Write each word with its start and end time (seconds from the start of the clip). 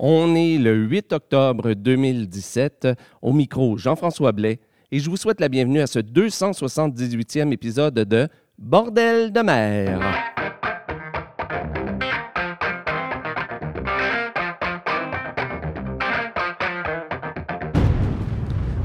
On 0.00 0.36
est 0.36 0.58
le 0.58 0.76
8 0.76 1.12
octobre 1.12 1.72
2017. 1.74 2.86
Au 3.20 3.32
micro, 3.32 3.76
Jean-François 3.76 4.30
Blais. 4.30 4.60
Et 4.92 5.00
je 5.00 5.10
vous 5.10 5.16
souhaite 5.16 5.40
la 5.40 5.48
bienvenue 5.48 5.80
à 5.80 5.88
ce 5.88 5.98
278e 5.98 7.52
épisode 7.52 7.94
de 7.94 8.28
Bordel 8.58 9.32
de 9.32 9.40
mer. 9.40 10.27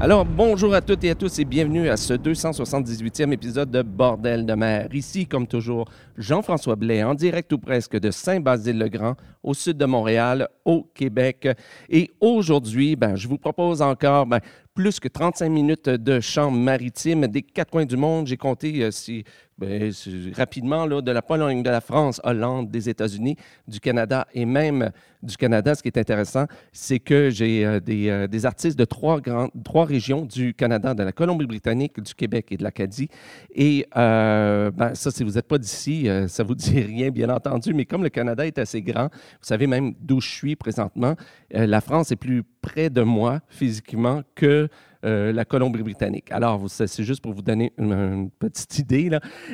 Alors, 0.03 0.25
bonjour 0.25 0.73
à 0.73 0.81
toutes 0.81 1.05
et 1.05 1.11
à 1.11 1.15
tous 1.15 1.39
et 1.39 1.45
bienvenue 1.45 1.87
à 1.87 1.95
ce 1.95 2.13
278e 2.13 3.31
épisode 3.31 3.71
de 3.71 3.81
Bordel 3.81 4.45
de 4.45 4.53
mer. 4.53 4.89
Ici, 4.93 5.25
comme 5.25 5.47
toujours, 5.47 5.85
Jean-François 6.17 6.75
Blais, 6.75 7.05
en 7.05 7.13
direct 7.13 7.53
ou 7.53 7.57
presque 7.57 7.97
de 7.97 8.11
Saint-Basile-le-Grand, 8.11 9.15
au 9.43 9.53
sud 9.53 9.77
de 9.77 9.85
Montréal, 9.85 10.49
au 10.65 10.83
Québec. 10.93 11.47
Et 11.89 12.11
aujourd'hui, 12.19 12.97
ben, 12.97 13.15
je 13.15 13.29
vous 13.29 13.37
propose 13.37 13.81
encore 13.81 14.25
ben, 14.25 14.41
plus 14.73 14.99
que 14.99 15.07
35 15.07 15.49
minutes 15.49 15.89
de 15.89 16.19
chant 16.19 16.49
maritime 16.49 17.27
des 17.27 17.43
quatre 17.43 17.69
coins 17.69 17.85
du 17.85 17.95
monde. 17.95 18.27
J'ai 18.27 18.37
compté, 18.37 18.83
euh, 18.83 18.91
si 18.91 19.23
ben, 19.57 19.91
rapidement, 20.35 20.87
là, 20.87 21.01
de 21.01 21.11
la 21.11 21.21
Pologne, 21.21 21.61
de 21.61 21.69
la 21.69 21.79
France, 21.79 22.19
Hollande, 22.23 22.71
des 22.71 22.89
États-Unis, 22.89 23.35
du 23.67 23.79
Canada 23.79 24.27
et 24.33 24.45
même 24.45 24.91
du 25.21 25.37
Canada. 25.37 25.75
Ce 25.75 25.83
qui 25.83 25.89
est 25.89 25.97
intéressant, 25.97 26.47
c'est 26.71 26.99
que 26.99 27.29
j'ai 27.29 27.63
euh, 27.63 27.79
des, 27.79 28.09
euh, 28.09 28.27
des, 28.27 28.47
artistes 28.47 28.77
de 28.77 28.85
trois, 28.85 29.21
grandes, 29.21 29.51
trois 29.63 29.85
régions 29.85 30.25
du 30.25 30.55
Canada, 30.55 30.95
de 30.95 31.03
la 31.03 31.11
Colombie-Britannique, 31.11 32.01
du 32.01 32.15
Québec 32.15 32.47
et 32.49 32.57
de 32.57 32.63
l'Acadie. 32.63 33.09
Et 33.53 33.85
ben, 33.93 34.95
ça, 34.95 35.11
si 35.11 35.23
vous 35.23 35.33
n'êtes 35.33 35.47
pas 35.47 35.59
d'ici, 35.59 36.09
ça 36.27 36.43
vous 36.43 36.55
dit 36.55 36.79
rien, 36.81 37.11
bien 37.11 37.29
entendu. 37.29 37.75
Mais 37.75 37.85
comme 37.85 38.01
le 38.01 38.09
Canada 38.09 38.45
est 38.45 38.57
assez 38.57 38.81
grand, 38.81 39.09
vous 39.13 39.47
savez 39.47 39.67
même 39.67 39.93
d'où 39.99 40.19
je 40.19 40.29
suis 40.29 40.55
présentement, 40.55 41.15
la 41.51 41.79
France 41.79 42.11
est 42.11 42.15
plus 42.15 42.43
près 42.63 42.89
de 42.89 43.01
moi 43.01 43.41
physiquement 43.49 44.23
que 44.33 44.62
la 45.03 45.45
Colombie-Britannique. 45.45 46.31
Alors, 46.31 46.65
c'est 46.69 47.03
juste 47.03 47.21
pour 47.21 47.33
vous 47.33 47.41
donner 47.41 47.73
une, 47.77 48.29
petite 48.39 48.79
idée. 48.79 49.09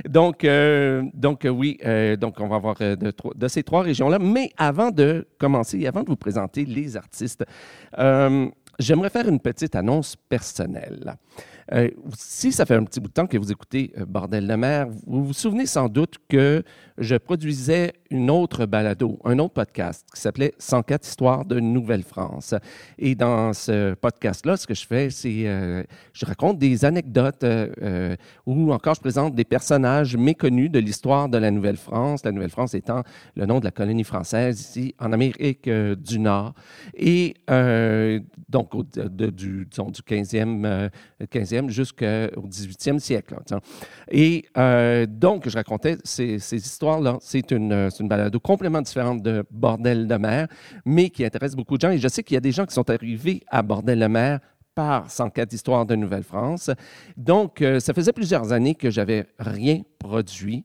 Donc, 0.07 0.43
euh, 0.43 1.03
donc 1.13 1.45
euh, 1.45 1.49
oui, 1.49 1.77
donc 2.19 2.39
on 2.39 2.47
va 2.47 2.55
avoir 2.55 2.75
de, 2.75 3.13
de 3.35 3.47
ces 3.47 3.63
trois 3.63 3.81
régions-là. 3.81 4.19
Mais 4.19 4.51
avant 4.57 4.91
de 4.91 5.27
commencer, 5.37 5.85
avant 5.87 6.03
de 6.03 6.07
vous 6.09 6.15
présenter 6.15 6.65
les 6.65 6.97
artistes, 6.97 7.45
j'aimerais 8.79 9.09
faire 9.09 9.27
une 9.27 9.39
petite 9.39 9.75
annonce 9.75 10.15
personnelle. 10.15 11.15
Euh, 11.71 11.89
si 12.17 12.51
ça 12.51 12.65
fait 12.65 12.75
un 12.75 12.83
petit 12.83 12.99
bout 12.99 13.09
de 13.09 13.13
temps 13.13 13.27
que 13.27 13.37
vous 13.37 13.51
écoutez 13.51 13.93
euh, 13.97 14.05
Bordel 14.05 14.47
de 14.47 14.55
mer, 14.55 14.87
vous 15.05 15.23
vous 15.23 15.33
souvenez 15.33 15.67
sans 15.67 15.87
doute 15.87 16.15
que 16.27 16.63
je 16.97 17.15
produisais 17.15 17.93
une 18.09 18.31
autre 18.31 18.65
balado, 18.65 19.19
un 19.23 19.37
autre 19.37 19.53
podcast 19.53 20.05
qui 20.13 20.19
s'appelait 20.19 20.53
104 20.57 21.07
histoires 21.07 21.45
de 21.45 21.59
Nouvelle-France. 21.59 22.55
Et 22.97 23.13
dans 23.13 23.53
ce 23.53 23.93
podcast-là, 23.93 24.57
ce 24.57 24.65
que 24.65 24.73
je 24.73 24.85
fais, 24.85 25.09
c'est 25.11 25.47
euh, 25.47 25.83
je 26.13 26.25
raconte 26.25 26.57
des 26.57 26.85
anecdotes 26.85 27.45
ou 28.45 28.73
encore 28.73 28.95
je 28.95 29.01
présente 29.01 29.35
des 29.35 29.45
personnages 29.45 30.17
méconnus 30.17 30.71
de 30.71 30.79
l'histoire 30.79 31.29
de 31.29 31.37
la 31.37 31.51
Nouvelle-France, 31.51 32.25
la 32.25 32.31
Nouvelle-France 32.31 32.73
étant 32.73 33.03
le 33.35 33.45
nom 33.45 33.59
de 33.59 33.65
la 33.65 33.71
colonie 33.71 34.03
française 34.03 34.59
ici 34.59 34.95
en 34.99 35.13
Amérique 35.13 35.69
du 35.69 36.19
Nord. 36.19 36.53
Et 36.95 37.35
donc, 38.49 38.71
du, 38.95 39.65
disons, 39.65 39.91
du 39.91 40.01
15e, 40.01 40.89
15e 41.21 41.58
jusqu'au 41.67 42.05
18e 42.05 42.99
siècle. 42.99 43.35
Et 44.11 44.45
euh, 44.57 45.05
donc, 45.07 45.49
je 45.49 45.55
racontais 45.55 45.97
ces, 46.03 46.37
histoires-là. 46.53 47.17
C'est 47.21 47.51
une, 47.51 47.89
une 47.99 48.07
balado 48.07 48.39
complètement 48.39 48.81
différente 48.81 49.21
de 49.21 49.43
Bordel 49.49 50.07
de 50.07 50.15
mer, 50.15 50.47
mais 50.85 51.09
qui 51.09 51.25
intéresse 51.25 51.55
beaucoup 51.55 51.77
de 51.77 51.81
gens. 51.81 51.91
Et 51.91 51.97
je 51.97 52.07
sais 52.07 52.23
qu'il 52.23 52.35
y 52.35 52.37
a 52.37 52.41
des 52.41 52.51
gens 52.51 52.65
qui 52.65 52.73
sont 52.73 52.89
arrivés 52.89 53.41
à 53.47 53.61
Bordel 53.63 53.99
de 53.99 54.07
mer 54.07 54.39
par 54.75 55.11
104 55.11 55.51
histoires 55.51 55.85
de 55.85 55.95
Nouvelle-France. 55.95 56.71
Donc, 57.17 57.61
euh, 57.61 57.81
ça 57.81 57.93
faisait 57.93 58.13
plusieurs 58.13 58.53
années 58.53 58.75
que 58.75 58.89
j'avais 58.89 59.25
rien 59.37 59.81
produit. 59.97 60.63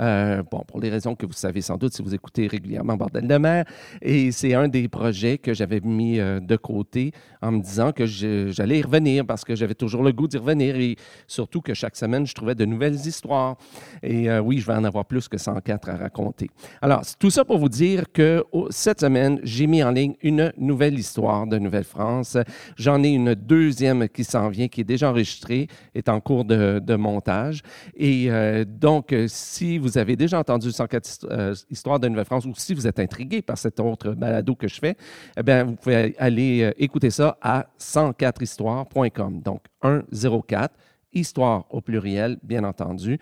Euh, 0.00 0.42
bon, 0.50 0.62
pour 0.66 0.80
les 0.80 0.88
raisons 0.88 1.14
que 1.14 1.26
vous 1.26 1.32
savez 1.32 1.60
sans 1.60 1.76
doute 1.76 1.92
si 1.92 2.02
vous 2.02 2.14
écoutez 2.14 2.46
régulièrement 2.46 2.96
Bordel 2.96 3.26
de 3.26 3.36
mer. 3.36 3.64
Et 4.00 4.32
c'est 4.32 4.54
un 4.54 4.68
des 4.68 4.88
projets 4.88 5.38
que 5.38 5.52
j'avais 5.52 5.80
mis 5.80 6.18
euh, 6.18 6.40
de 6.40 6.56
côté 6.56 7.12
en 7.42 7.52
me 7.52 7.60
disant 7.60 7.92
que 7.92 8.06
j'allais 8.06 8.78
y 8.78 8.82
revenir 8.82 9.26
parce 9.26 9.44
que 9.44 9.54
j'avais 9.54 9.74
toujours 9.74 10.02
le 10.02 10.12
goût 10.12 10.28
d'y 10.28 10.38
revenir 10.38 10.76
et 10.76 10.96
surtout 11.26 11.60
que 11.60 11.74
chaque 11.74 11.96
semaine, 11.96 12.26
je 12.26 12.34
trouvais 12.34 12.54
de 12.54 12.64
nouvelles 12.64 12.94
histoires. 12.94 13.56
Et 14.02 14.30
euh, 14.30 14.40
oui, 14.40 14.58
je 14.58 14.66
vais 14.66 14.74
en 14.74 14.84
avoir 14.84 15.04
plus 15.04 15.28
que 15.28 15.36
104 15.36 15.90
à 15.90 15.96
raconter. 15.96 16.48
Alors, 16.80 17.02
tout 17.18 17.30
ça 17.30 17.44
pour 17.44 17.58
vous 17.58 17.68
dire 17.68 18.04
que 18.12 18.44
cette 18.70 19.00
semaine, 19.00 19.40
j'ai 19.42 19.66
mis 19.66 19.82
en 19.82 19.90
ligne 19.90 20.14
une 20.22 20.52
nouvelle 20.56 20.98
histoire 20.98 21.46
de 21.46 21.58
Nouvelle-France. 21.58 22.38
J'en 22.76 23.02
ai 23.02 23.08
une 23.08 23.34
deuxième 23.34 24.08
qui 24.08 24.24
s'en 24.24 24.48
vient, 24.48 24.68
qui 24.68 24.80
est 24.80 24.84
déjà 24.84 25.10
enregistrée, 25.10 25.68
est 25.94 26.08
en 26.08 26.20
cours 26.20 26.44
de, 26.44 26.78
de 26.78 26.94
montage. 26.94 27.62
Et 27.96 28.30
donc, 28.66 29.14
si 29.26 29.78
vous 29.82 29.98
avez 29.98 30.16
déjà 30.16 30.38
entendu 30.38 30.70
104 30.70 31.26
euh, 31.30 31.54
histoires 31.68 31.98
de 31.98 32.08
Nouvelle-France 32.08 32.46
ou 32.46 32.54
si 32.56 32.72
vous 32.72 32.86
êtes 32.86 33.00
intrigué 33.00 33.42
par 33.42 33.58
cette 33.58 33.80
autre 33.80 34.12
balado 34.12 34.54
que 34.54 34.68
je 34.68 34.78
fais, 34.78 34.96
eh 35.36 35.42
bien, 35.42 35.64
vous 35.64 35.74
pouvez 35.74 36.14
aller 36.18 36.62
euh, 36.62 36.72
écouter 36.76 37.10
ça 37.10 37.36
à 37.42 37.66
104histoire.com. 37.78 39.42
Donc, 39.42 39.64
104, 40.12 40.74
histoire 41.12 41.66
au 41.70 41.80
pluriel, 41.80 42.38
bien 42.42 42.64
entendu, 42.64 43.18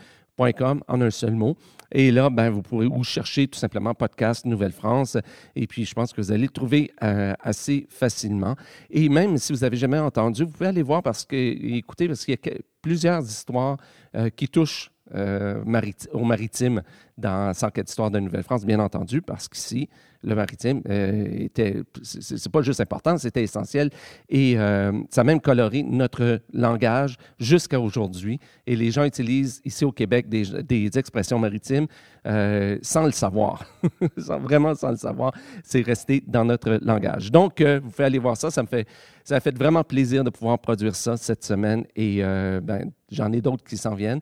.com 0.57 0.83
en 0.89 1.01
un 1.03 1.11
seul 1.11 1.35
mot. 1.35 1.57
Et 1.93 2.11
là, 2.11 2.31
ben, 2.31 2.51
vous 2.51 2.63
pourrez 2.63 2.87
ou 2.87 3.03
chercher 3.05 3.47
tout 3.49 3.59
simplement 3.59 3.95
podcast 3.95 4.47
Nouvelle-France. 4.47 5.19
Et 5.57 5.67
puis, 5.67 5.85
je 5.85 5.95
pense 5.95 6.13
que 6.13 6.21
vous 6.21 6.33
allez 6.33 6.45
le 6.45 6.49
trouver 6.49 6.91
euh, 7.03 7.35
assez 7.41 7.87
facilement. 7.91 8.55
Et 8.91 9.09
même 9.09 9.37
si 9.37 9.53
vous 9.53 9.61
n'avez 9.61 9.77
jamais 9.77 9.99
entendu, 9.99 10.45
vous 10.45 10.51
pouvez 10.51 10.69
aller 10.69 10.83
voir 10.83 11.03
parce 11.03 11.25
que, 11.25 11.37
écoutez, 11.37 12.07
parce 12.07 12.25
qu'il 12.25 12.35
y 12.35 12.49
a 12.49 12.53
plusieurs 12.81 13.23
histoires 13.23 13.77
qui 14.35 14.49
touchent 14.49 14.91
euh, 15.15 15.63
au 16.13 16.25
maritime 16.25 16.83
dans 17.19 17.53
104 17.53 17.89
histoires 17.89 18.11
de 18.11 18.19
Nouvelle-France, 18.21 18.65
bien 18.65 18.79
entendu, 18.79 19.21
parce 19.21 19.49
qu'ici, 19.49 19.89
le 20.23 20.35
maritime 20.35 20.83
euh, 20.89 21.27
était, 21.33 21.83
c'est 22.03 22.51
pas 22.51 22.63
juste 22.63 22.81
important, 22.81 23.19
c'était 23.19 23.43
essentiel. 23.43 23.91
Et 24.29 24.59
euh, 24.59 24.93
ça 25.11 25.23
a 25.23 25.25
même 25.25 25.41
coloré 25.41 25.83
notre 25.83 26.41
langage 26.53 27.17
jusqu'à 27.39 27.81
aujourd'hui. 27.81 28.39
Et 28.67 28.77
les 28.77 28.91
gens 28.91 29.05
utilisent 29.05 29.61
ici 29.65 29.85
au 29.85 29.93
Québec 29.93 30.29
des, 30.29 30.45
des 30.63 30.99
expressions 30.99 31.39
maritimes 31.39 31.87
sans 32.83 33.07
le 33.07 33.13
savoir, 33.13 33.65
vraiment 34.17 34.75
sans 34.75 34.91
le 34.91 34.97
savoir. 34.97 35.33
C'est 35.65 35.81
resté 35.81 36.23
dans 36.27 36.45
notre 36.45 36.79
langage. 36.83 37.33
Donc, 37.33 37.63
vous 37.63 37.91
pouvez 37.91 38.05
aller 38.05 38.19
voir 38.19 38.37
ça. 38.37 38.51
Ça 38.51 38.63
me 38.63 38.69
fait, 38.69 38.87
ça 39.25 39.37
a 39.37 39.41
fait 39.41 39.57
vraiment 39.57 39.83
plaisir 39.83 40.23
de 40.23 40.31
pouvoir 40.31 40.59
produire 40.59 40.95
ça 40.95 41.17
cette 41.17 41.45
semaine. 41.45 41.85
Et 41.97 42.23
ben, 42.23 42.91
j'en 43.11 43.33
ai 43.33 43.41
d'autres 43.41 43.65
qui 43.65 43.79
s'en 43.79 43.95
viennent. 43.95 44.21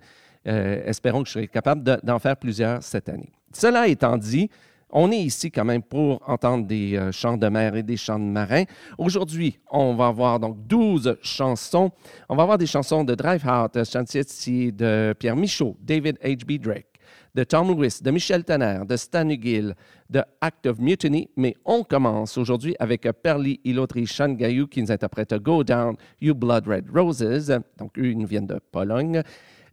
Euh, 0.49 0.83
espérons 0.87 1.23
que 1.23 1.29
je 1.29 1.35
serai 1.35 1.49
capable 1.49 1.99
d'en 2.03 2.19
faire 2.19 2.37
plusieurs 2.37 2.83
cette 2.83 3.09
année. 3.09 3.31
Cela 3.53 3.87
étant 3.87 4.17
dit, 4.17 4.49
on 4.91 5.13
est 5.13 5.19
ici 5.19 5.51
quand 5.51 5.67
même 5.67 5.83
pour 5.83 6.27
entendre 6.27 6.67
des 6.67 6.97
euh, 6.97 7.13
chants 7.13 7.37
de 7.37 7.49
mer 7.49 7.77
et 7.77 7.83
des 7.83 7.99
chants 7.99 8.19
de 8.19 8.25
marins. 8.25 8.65
Aujourd'hui, 8.97 9.59
on 9.71 9.95
va 9.95 10.07
avoir 10.07 10.41
donc 10.41 10.67
12 10.67 11.19
chansons. 11.23 11.91
On 12.29 12.37
va 12.37 12.45
avoir 12.45 12.57
des 12.57 12.67
chansons 12.67 13.05
de 13.05 13.15
Drive 13.15 13.45
Heart, 13.47 13.85
Chantier 13.85 14.73
de 14.73 15.15
Pierre 15.19 15.37
Michaud, 15.37 15.77
David 15.83 16.19
H.B. 16.25 16.59
Drake, 16.59 16.99
de 17.35 17.45
Tom 17.45 17.69
Lewis, 17.69 17.99
de 18.03 18.11
Michel 18.11 18.45
Tanner, 18.45 18.81
de 18.89 18.97
Stan 18.97 19.29
Gill, 19.29 19.75
de 20.09 20.23
Act 20.41 20.67
of 20.67 20.79
Mutiny. 20.79 21.29
Mais 21.37 21.55
on 21.67 21.85
commence 21.85 22.39
aujourd'hui 22.39 22.75
avec 22.79 23.07
Perly 23.23 23.61
Ilotri 23.65 24.07
Gayou 24.19 24.67
qui 24.69 24.81
nous 24.81 24.91
interprète 24.91 25.35
Go 25.35 25.63
Down, 25.63 25.97
You 26.23 26.35
Blood 26.35 26.67
Red 26.67 26.87
Roses. 26.95 27.61
Donc, 27.77 27.99
eux, 27.99 28.07
ils 28.07 28.19
nous 28.19 28.27
viennent 28.27 28.47
de 28.47 28.59
Pologne. 28.73 29.23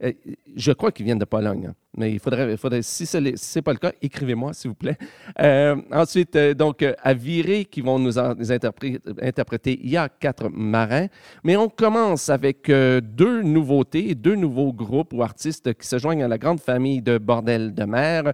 Euh, 0.03 0.11
je 0.55 0.71
crois 0.71 0.91
qu'ils 0.91 1.05
viennent 1.05 1.19
de 1.19 1.25
Pologne. 1.25 1.67
Hein. 1.69 1.75
Mais 1.97 2.11
il 2.11 2.19
faudrait, 2.19 2.57
si 2.81 3.05
ce 3.05 3.17
n'est 3.17 3.61
pas 3.61 3.71
le 3.71 3.77
cas, 3.77 3.93
écrivez-moi, 4.01 4.53
s'il 4.53 4.69
vous 4.69 4.75
plaît. 4.75 4.97
Euh, 5.39 5.77
ensuite, 5.93 6.35
euh, 6.35 6.53
donc, 6.53 6.83
à 7.01 7.13
Viré, 7.13 7.63
qui 7.63 7.79
vont 7.79 7.99
nous, 7.99 8.19
interpréter, 8.19 9.79
il 9.81 9.89
y 9.89 9.95
a 9.95 10.09
quatre 10.09 10.49
marins. 10.49 11.07
Mais 11.45 11.55
on 11.55 11.69
commence 11.69 12.27
avec 12.27 12.69
deux 12.69 13.41
nouveautés, 13.43 14.13
deux 14.13 14.35
nouveaux 14.35 14.73
groupes 14.73 15.13
ou 15.13 15.23
artistes 15.23 15.73
qui 15.73 15.87
se 15.87 15.97
joignent 15.97 16.23
à 16.23 16.27
la 16.27 16.37
grande 16.37 16.59
famille 16.59 17.01
de 17.01 17.17
Bordel 17.17 17.73
de 17.73 17.83
mer. 17.85 18.33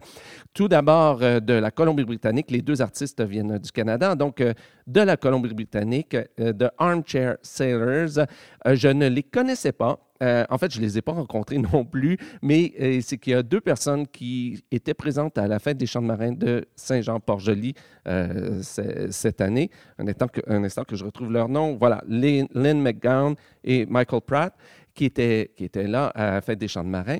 Tout 0.53 0.67
d'abord, 0.67 1.19
de 1.19 1.53
la 1.53 1.69
Colombie-Britannique, 1.69 2.49
les 2.49 2.63
deux 2.63 2.81
artistes 2.81 3.21
viennent 3.21 3.59
du 3.59 3.71
Canada. 3.71 4.15
Donc, 4.15 4.41
de 4.41 5.01
la 5.01 5.17
Colombie-Britannique, 5.17 6.17
de 6.37 6.69
Armchair 6.79 7.37
Sailors. 7.43 8.25
je 8.65 8.87
ne 8.87 9.07
les 9.07 9.23
connaissais 9.23 9.71
pas. 9.71 9.99
Euh, 10.21 10.45
en 10.49 10.57
fait, 10.57 10.71
je 10.71 10.79
ne 10.79 10.85
les 10.85 10.97
ai 10.97 11.01
pas 11.01 11.13
rencontrés 11.13 11.57
non 11.73 11.85
plus, 11.85 12.17
mais 12.41 12.73
euh, 12.79 12.99
c'est 13.01 13.17
qu'il 13.17 13.33
y 13.33 13.35
a 13.35 13.43
deux 13.43 13.61
personnes 13.61 14.07
qui 14.07 14.63
étaient 14.71 14.93
présentes 14.93 15.37
à 15.37 15.47
la 15.47 15.59
fête 15.59 15.77
des 15.77 15.85
Champs 15.85 16.01
de 16.01 16.07
Marins 16.07 16.33
de 16.33 16.65
Saint-Jean-Port-Joli 16.75 17.73
euh, 18.07 18.61
cette 18.61 19.41
année. 19.41 19.69
Un 19.97 20.07
instant, 20.07 20.27
que, 20.27 20.95
je 20.95 21.05
retrouve 21.05 21.31
leur 21.31 21.49
nom. 21.49 21.75
Voilà, 21.77 22.03
Lynn 22.07 22.47
McGowan 22.81 23.35
et 23.63 23.85
Michael 23.85 24.21
Pratt 24.21 24.55
qui 24.93 25.05
étaient, 25.05 25.49
là 25.75 26.07
à 26.07 26.31
la 26.31 26.41
fête 26.41 26.59
des 26.59 26.67
Champs 26.67 26.83
de 26.83 26.89
Marins. 26.89 27.19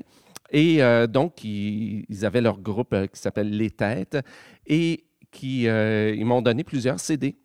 Et 0.50 0.80
donc, 1.08 1.42
ils, 1.44 2.04
avaient 2.24 2.42
leur 2.42 2.60
groupe 2.60 2.94
qui 3.12 3.20
s'appelle 3.20 3.56
Les 3.56 3.70
Têtes 3.70 4.18
et 4.66 5.04
qui 5.30 5.62
ils 5.62 6.24
m'ont 6.26 6.42
donné 6.42 6.62
plusieurs 6.62 7.00
CD 7.00 7.36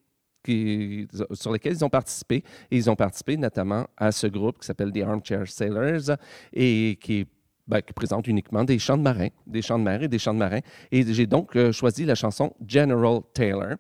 sur 1.33 1.51
lesquels 1.51 1.73
ils 1.73 1.85
ont 1.85 1.89
participé. 1.89 2.43
Et 2.71 2.77
ils 2.77 2.89
ont 2.89 2.95
participé 2.95 3.37
notamment 3.37 3.87
à 3.97 4.11
ce 4.11 4.27
groupe 4.27 4.59
qui 4.59 4.65
s'appelle 4.65 4.91
The 4.91 5.03
Armchair 5.03 5.47
Sailors 5.47 6.17
et 6.53 6.97
qui 7.01 7.27
ben, 7.67 7.81
présente 7.95 8.27
uniquement 8.27 8.63
des 8.63 8.79
chants 8.79 8.97
de 8.97 9.03
marins, 9.03 9.27
des 9.45 9.61
chants 9.61 9.77
de 9.77 9.83
mer 9.83 10.01
et 10.01 10.07
des 10.07 10.19
chants 10.19 10.33
de 10.33 10.39
marins. 10.39 10.61
Et 10.91 11.03
j'ai 11.13 11.25
donc 11.25 11.55
euh, 11.55 11.71
choisi 11.71 12.05
la 12.05 12.15
chanson 12.15 12.53
General 12.65 13.19
Taylor. 13.33 13.75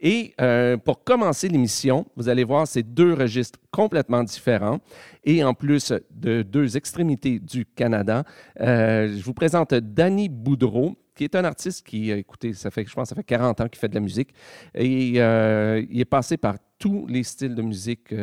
Et 0.00 0.32
euh, 0.40 0.76
pour 0.76 1.02
commencer 1.02 1.48
l'émission, 1.48 2.06
vous 2.16 2.28
allez 2.28 2.44
voir 2.44 2.66
ces 2.68 2.82
deux 2.82 3.14
registres 3.14 3.58
complètement 3.70 4.22
différents. 4.22 4.78
Et 5.24 5.42
en 5.42 5.54
plus 5.54 5.92
de 6.10 6.42
deux 6.42 6.76
extrémités 6.76 7.40
du 7.40 7.64
Canada, 7.64 8.22
euh, 8.60 9.08
je 9.08 9.24
vous 9.24 9.34
présente 9.34 9.74
Danny 9.74 10.28
Boudreau, 10.28 10.96
qui 11.18 11.24
est 11.24 11.34
un 11.34 11.44
artiste 11.44 11.86
qui, 11.86 12.10
écoutez, 12.10 12.54
ça 12.54 12.70
fait, 12.70 12.86
je 12.86 12.94
pense, 12.94 13.08
ça 13.08 13.14
fait 13.14 13.24
40 13.24 13.60
ans 13.60 13.68
qu'il 13.68 13.78
fait 13.78 13.88
de 13.88 13.94
la 13.94 14.00
musique. 14.00 14.32
Et 14.74 15.14
euh, 15.16 15.84
il 15.90 16.00
est 16.00 16.06
passé 16.06 16.36
par 16.36 16.54
tous 16.78 17.06
les 17.08 17.24
styles 17.24 17.54
de 17.54 17.62
musique 17.62 18.14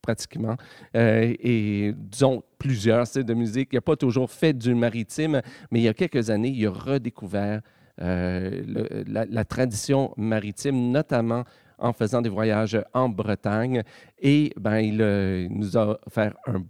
pratiquement, 0.00 0.56
et 0.94 1.92
disons 1.94 2.42
plusieurs 2.58 3.06
styles 3.06 3.24
de 3.24 3.34
musique. 3.34 3.68
Il 3.72 3.76
n'a 3.76 3.82
pas 3.82 3.96
toujours 3.96 4.30
fait 4.30 4.54
du 4.54 4.74
maritime, 4.74 5.42
mais 5.70 5.80
il 5.80 5.82
y 5.82 5.88
a 5.88 5.92
quelques 5.92 6.30
années, 6.30 6.48
il 6.48 6.66
a 6.66 6.70
redécouvert 6.70 7.60
euh, 8.00 8.62
la, 9.06 9.44
tradition 9.44 10.14
maritime, 10.16 10.92
notamment 10.92 11.44
en 11.78 11.92
faisant 11.92 12.22
des 12.22 12.28
voyages 12.28 12.80
en 12.94 13.08
Bretagne. 13.08 13.82
Et 14.20 14.52
ben, 14.56 14.78
il, 14.78 15.02
euh, 15.02 15.48
nous 15.50 15.76
a 15.76 15.98
offert 16.06 16.34
un, 16.46 16.62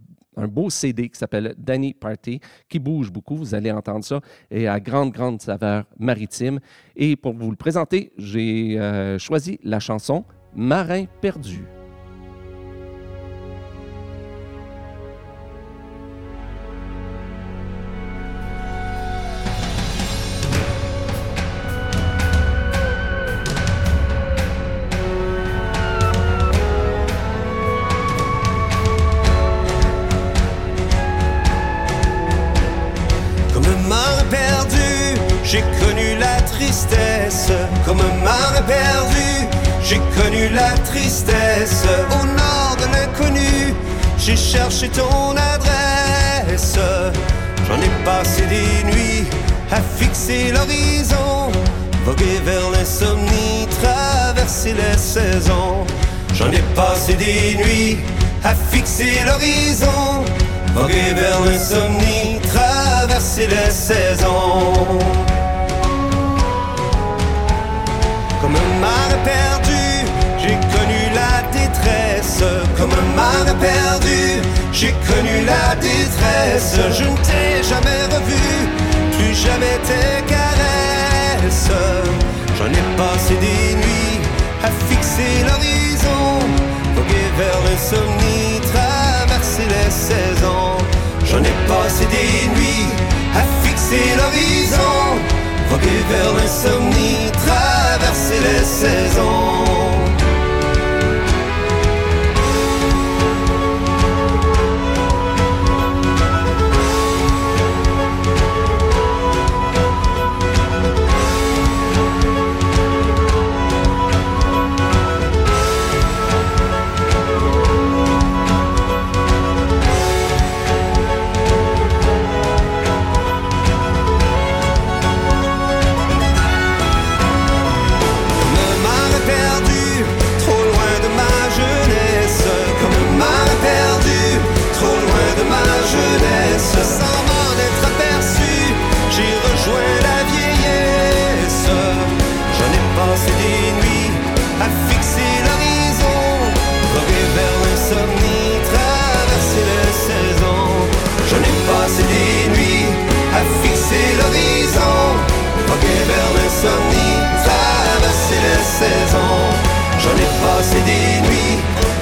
beau 0.46 0.70
CD 0.70 1.08
qui 1.08 1.18
s'appelle 1.18 1.54
Danny 1.58 1.94
Party, 1.94 2.40
qui 2.68 2.78
bouge 2.78 3.10
beaucoup, 3.10 3.36
vous 3.36 3.54
allez 3.54 3.70
entendre 3.70 4.04
ça, 4.04 4.20
et 4.50 4.68
à 4.68 4.80
grande, 4.80 5.12
grande 5.12 5.40
saveur 5.40 5.84
maritime. 5.98 6.60
Et 6.96 7.16
pour 7.16 7.34
vous 7.34 7.50
le 7.50 7.56
présenter, 7.56 8.12
j'ai 8.16 8.78
euh, 8.78 9.18
choisi 9.18 9.58
la 9.62 9.80
chanson 9.80 10.24
Marin 10.54 11.04
perdu. 11.20 11.77
Passé 57.08 57.14
des 57.14 57.56
nuits 57.56 57.98
à 58.44 58.54
fixer 58.54 59.20
l'horizon, 59.26 60.24
voguer 60.74 61.14
vers 61.14 61.40
l'insomnie, 61.40 62.40
traverser 62.42 63.46
les 63.46 63.70
saisons. 63.70 64.98
Comme 68.40 68.56
un 68.56 68.80
mar 68.80 69.08
perdu 69.24 69.58
comme 72.76 72.92
un 72.92 73.16
mar 73.16 73.44
perdu. 73.60 74.40
J'ai 74.72 74.94
connu 75.08 75.44
la 75.44 75.74
détresse, 75.74 76.76
je 76.96 77.04
ne 77.04 77.16
t'ai 77.16 77.62
jamais 77.68 78.04
revu, 78.14 78.68
plus 79.16 79.34
jamais 79.34 79.78
tes 79.84 80.32
Passé 91.88 92.04
des 92.04 92.48
nuits 92.54 92.86
à 93.34 93.66
fixer 93.66 94.14
l'horizon, 94.18 95.16
voguer 95.70 96.02
vers 96.10 96.34
l'insomnie, 96.34 97.32
traverser 97.32 98.40
les 98.40 98.62
saisons. 98.62 99.97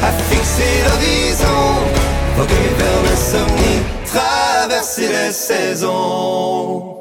à 0.07 0.13
fixer 0.31 0.75
l'horizon. 0.87 1.63
Voguer 2.37 2.69
vers 2.79 3.03
l'insomnie, 3.07 3.81
traverser 4.05 5.09
les 5.09 5.33
saisons. 5.33 6.95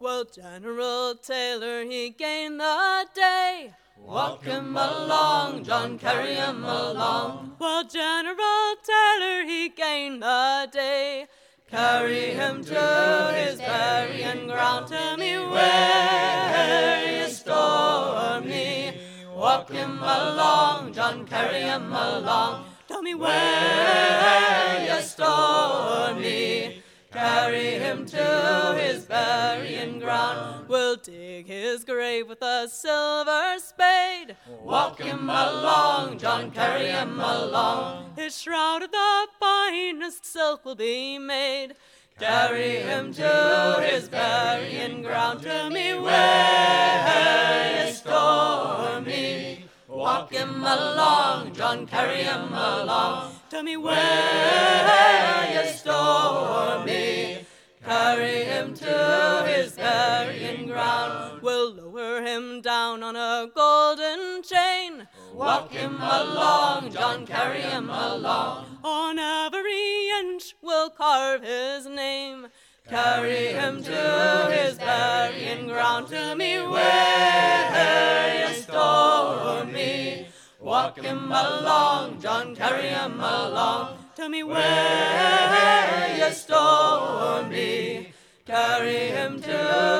Well, 0.00 0.24
General 0.24 1.14
Taylor, 1.16 1.84
he 1.84 2.10
gained 2.10 2.60
the 2.60 3.06
day. 3.14 3.72
Walk 3.98 4.44
him 4.44 4.76
along, 4.76 5.64
John, 5.64 5.98
carry 5.98 6.34
him 6.34 6.64
along. 6.64 7.56
Well, 7.58 7.84
General 7.84 8.66
Taylor, 8.92 9.44
he 9.46 9.68
gained 9.70 10.22
the 10.22 10.68
day. 10.72 11.26
Carry 11.70 12.26
him 12.40 12.64
to 12.64 13.34
his 13.34 13.58
burying 13.58 14.46
ground, 14.46 14.86
tell 14.86 15.16
me 15.16 15.32
where 15.38 17.24
is 17.24 17.38
stormy 17.38 19.05
Walk 19.36 19.70
him 19.70 19.98
along, 19.98 20.94
John, 20.94 21.26
carry 21.26 21.60
him 21.60 21.92
along. 21.92 22.64
Tell 22.88 23.02
me 23.02 23.14
where 23.14 24.86
you 24.88 25.02
store 25.02 26.14
me. 26.14 26.82
Carry 27.12 27.72
him 27.72 28.06
to 28.06 28.78
his 28.80 29.04
burying 29.04 29.98
ground. 29.98 30.66
We'll 30.68 30.96
dig 30.96 31.48
his 31.48 31.84
grave 31.84 32.28
with 32.28 32.40
a 32.40 32.66
silver 32.70 33.56
spade. 33.58 34.36
Walk 34.62 35.02
him 35.02 35.28
along, 35.28 36.18
John, 36.18 36.50
carry 36.50 36.86
him 36.86 37.20
along. 37.20 38.12
His 38.16 38.40
shroud 38.40 38.84
of 38.84 38.90
the 38.90 39.26
finest 39.38 40.24
silk 40.24 40.64
will 40.64 40.76
be 40.76 41.18
made. 41.18 41.74
Carry 42.18 42.76
him 42.76 43.12
to 43.12 43.84
his 43.86 44.08
burying 44.08 45.02
ground, 45.02 45.42
to 45.42 45.68
me 45.68 45.94
where 45.98 47.04
he 47.06 47.88
is 47.88 47.98
stormy. 47.98 49.66
Walk 49.86 50.32
him 50.32 50.62
along, 50.62 51.52
John, 51.52 51.86
carry 51.86 52.22
him 52.22 52.54
along, 52.54 53.32
Tell 53.50 53.62
me 53.62 53.76
where 53.76 55.46
he 55.46 55.58
is 55.58 55.80
stormy. 55.80 57.44
Carry 57.84 58.44
him 58.44 58.72
to 58.74 59.44
his 59.46 59.72
burying 59.72 60.68
ground. 60.68 61.25
We'll 61.46 61.74
lower 61.74 62.22
him 62.22 62.60
down 62.60 63.04
on 63.04 63.14
a 63.14 63.48
golden 63.54 64.42
chain. 64.42 65.06
Walk 65.32 65.70
him 65.70 65.94
along, 65.94 66.90
John, 66.90 67.24
carry 67.24 67.60
him 67.60 67.88
along. 67.88 68.80
On 68.82 69.16
every 69.16 70.08
inch 70.08 70.56
we'll 70.60 70.90
carve 70.90 71.44
his 71.44 71.86
name. 71.86 72.48
Carry 72.88 73.52
him 73.52 73.80
to 73.84 74.48
his 74.50 74.76
burying 74.78 75.68
ground 75.68 76.08
to 76.08 76.34
me 76.34 76.60
where 76.62 78.48
you 78.48 78.54
store 78.62 79.64
me. 79.66 80.26
Walk 80.58 80.98
him 81.00 81.30
along, 81.30 82.20
John, 82.20 82.56
carry 82.56 82.88
him 82.88 83.20
along. 83.20 83.98
Tell 84.16 84.28
me 84.28 84.42
where 84.42 86.16
you 86.18 86.32
store 86.32 87.44
me 87.44 88.14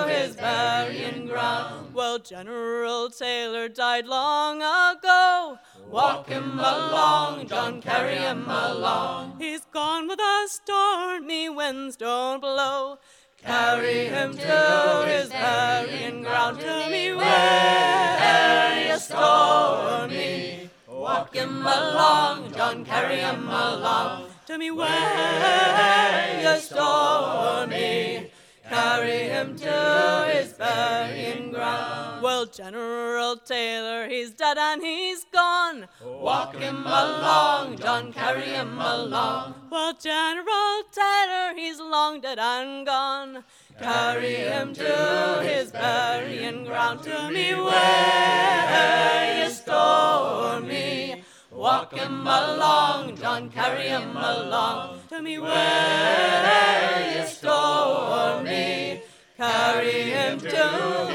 his 0.09 0.37
burying 0.37 1.26
ground. 1.26 1.95
Well, 1.95 2.19
General 2.19 3.11
Taylor 3.11 3.69
died 3.69 4.07
long 4.07 4.59
ago. 4.59 5.59
Walk 5.91 6.29
him 6.29 6.59
along, 6.59 7.49
John, 7.49 7.83
carry 7.83 8.17
him 8.17 8.49
along. 8.49 9.37
He's 9.38 9.65
gone 9.73 10.09
with 10.09 10.21
a 10.21 10.47
stormy 10.49 11.49
winds 11.49 11.97
don't 11.97 12.41
blow. 12.41 12.99
Carry 13.38 14.07
him 14.07 14.37
to 14.37 15.05
his 15.07 15.29
burying 15.31 16.23
ground. 16.23 16.61
to 16.61 16.88
me 16.91 17.12
where 17.15 18.99
stole 18.99 20.09
me. 20.09 20.71
Walk 20.88 21.35
him 21.35 21.61
along, 21.61 22.53
John, 22.53 22.85
carry 22.85 23.17
him 23.17 23.49
along. 23.49 24.26
Tell 24.47 24.59
me 24.59 24.71
where 24.71 26.59
stole 26.61 27.67
me. 27.67 28.31
Carry 28.68 29.28
him 29.28 29.56
to 29.56 30.30
his 30.32 30.52
burying 30.54 31.52
ground. 31.52 32.23
Well, 32.23 32.46
General 32.46 33.37
Taylor, 33.37 34.08
he's 34.08 34.32
dead 34.32 34.58
and 34.58 34.82
he's 34.82 35.25
gone. 35.32 35.87
Walk 36.04 36.56
him 36.56 36.85
along, 36.85 37.78
John, 37.78 38.12
carry 38.12 38.42
him 38.42 38.78
along. 38.78 39.54
Well, 39.70 39.92
General 39.94 40.82
Taylor, 40.92 41.54
he's 41.54 41.78
long 41.78 42.20
dead 42.20 42.40
and 42.40 42.85
gone. 42.85 43.44
Carry 43.80 44.35
him 44.35 44.75
to 44.75 45.40
his 45.42 45.70
burying 45.70 46.64
ground. 46.64 47.04
Tell 47.04 47.30
me 47.30 47.54
where 47.54 49.44
you 49.44 49.50
stole 49.50 50.61
me. 50.61 51.23
Walk 51.52 51.94
him 51.94 52.26
along, 52.26 53.16
John, 53.16 53.49
carry 53.49 53.88
him 53.88 54.16
along. 54.16 54.96
Tell 55.16 55.23
me 55.23 55.38
where 55.38 57.16
you 57.16 57.26
stole 57.26 58.42
me. 58.42 59.00
Carry 59.38 60.11
him 60.11 60.38
to 60.40 60.66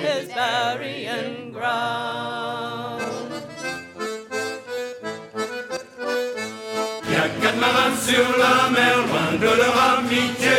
his 0.02 0.28
burying 0.34 1.52
ground. 1.52 3.04
Y 7.12 7.16
a 7.16 7.30
quatre 7.42 7.60
marins 7.60 8.00
sur 8.08 8.28
la 8.40 8.72
mer, 8.72 8.98
loin 9.06 9.34
de 9.40 9.52
leur 9.62 9.78
amitié, 9.94 10.51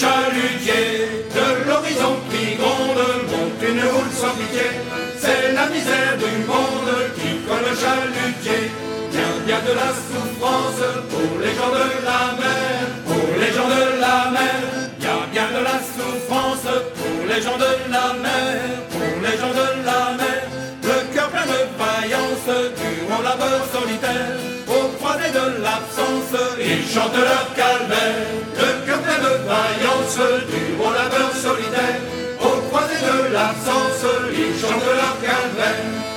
chalutier. 0.00 1.28
De 1.36 1.46
l'horizon 1.68 2.14
qui 2.30 2.56
gronde 2.60 3.04
monte 3.30 3.62
une 3.70 3.82
houle 3.92 4.12
sans 4.20 4.34
pitié. 4.38 4.68
C'est 5.22 5.52
la 5.58 5.66
misère 5.74 6.14
du 6.24 6.32
monde 6.52 6.92
qui 7.16 7.30
cogne 7.46 7.66
le 7.70 7.74
chalutier. 7.82 8.62
Bien, 9.12 9.32
bien 9.46 9.60
de 9.68 9.74
la 9.82 9.90
souffrance 10.08 10.82
pour 11.12 11.32
les 11.44 11.54
gens 11.58 11.72
de 11.78 11.86
la 12.08 12.22
mer, 12.42 12.80
pour 13.08 13.28
les 13.42 13.52
gens 13.56 13.70
de 13.76 13.84
la 14.04 14.18
mer. 14.36 14.60
Bien, 15.00 15.18
bien 15.34 15.48
de 15.56 15.62
la 15.70 15.78
souffrance 15.94 16.68
pour 16.98 17.18
les 17.30 17.40
gens 17.46 17.58
de 17.66 17.72
la 17.94 18.06
mer, 18.24 18.60
pour 18.92 19.14
les 19.24 19.36
gens 19.40 19.54
de 19.62 19.68
la 19.88 20.02
mer. 20.20 20.40
Le 20.88 21.14
cœur 21.14 21.28
plein 21.28 21.48
de 21.54 21.60
vaillance 21.80 22.50
durant 22.80 23.22
la 23.22 23.34
beurre 23.40 23.68
solitaire, 23.76 24.36
au 24.66 24.82
croisé 24.98 25.28
de 25.30 25.62
l'absence, 25.62 26.34
ils 26.58 26.86
chantent 26.92 27.22
leur 27.30 27.46
calvaire. 27.54 28.40
De 29.20 29.26
vaillance 29.46 30.18
durant 30.48 30.92
la 30.92 31.08
beurre 31.10 31.36
solitaire, 31.36 32.00
au 32.40 32.60
croisé 32.68 32.94
de 32.94 33.34
l'absence, 33.34 34.06
ils 34.32 34.58
chantent 34.58 34.86
leur 34.86 35.20
calvaire. 35.20 36.09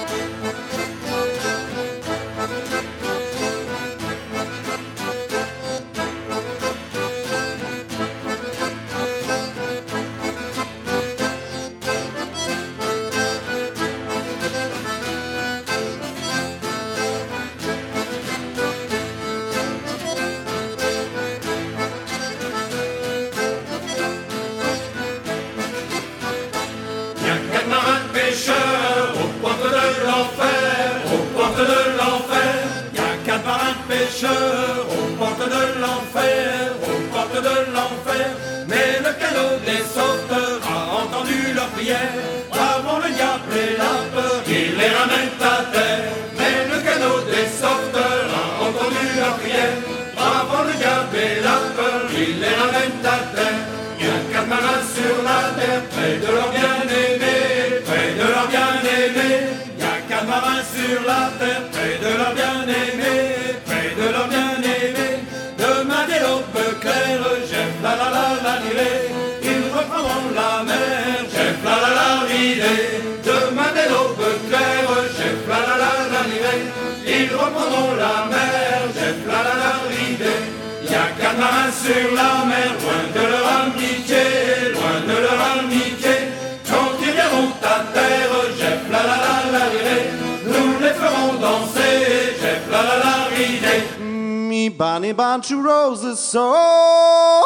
Bunny 94.77 95.13
bunch 95.13 95.51
of 95.51 95.59
roses, 95.59 96.19
so 96.19 97.43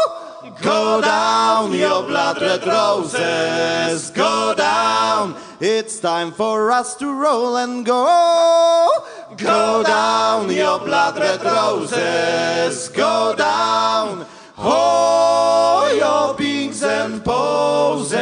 go 0.62 1.02
down, 1.02 1.74
your 1.74 2.04
blood 2.04 2.42
red 2.42 2.66
roses, 2.66 4.10
go 4.12 4.54
down. 4.56 5.36
It's 5.60 6.00
time 6.00 6.32
for 6.32 6.72
us 6.72 6.96
to 6.96 7.12
roll 7.12 7.58
and 7.58 7.86
go. 7.86 8.90
Go 9.38 9.84
down, 9.84 10.50
your 10.52 10.80
blood 10.80 11.20
red 11.20 11.44
roses, 11.44 12.90
go 12.90 13.36
down. 13.38 14.26
Oh, 14.58 15.94
your 15.96 16.36
pinks 16.36 16.82
and 16.82 17.24
posies. 17.24 18.18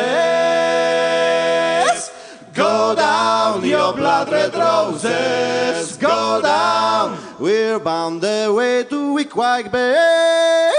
Go 2.54 2.96
down, 2.96 3.64
your 3.66 3.94
blood 3.94 4.32
red 4.32 4.54
roses, 4.54 5.98
go 5.98 6.42
down. 6.42 7.18
We're 7.38 7.80
bound 7.80 8.22
the 8.22 8.54
way 8.56 8.86
to 8.86 8.96
Wequag 8.96 9.70
Bay. 9.70 10.72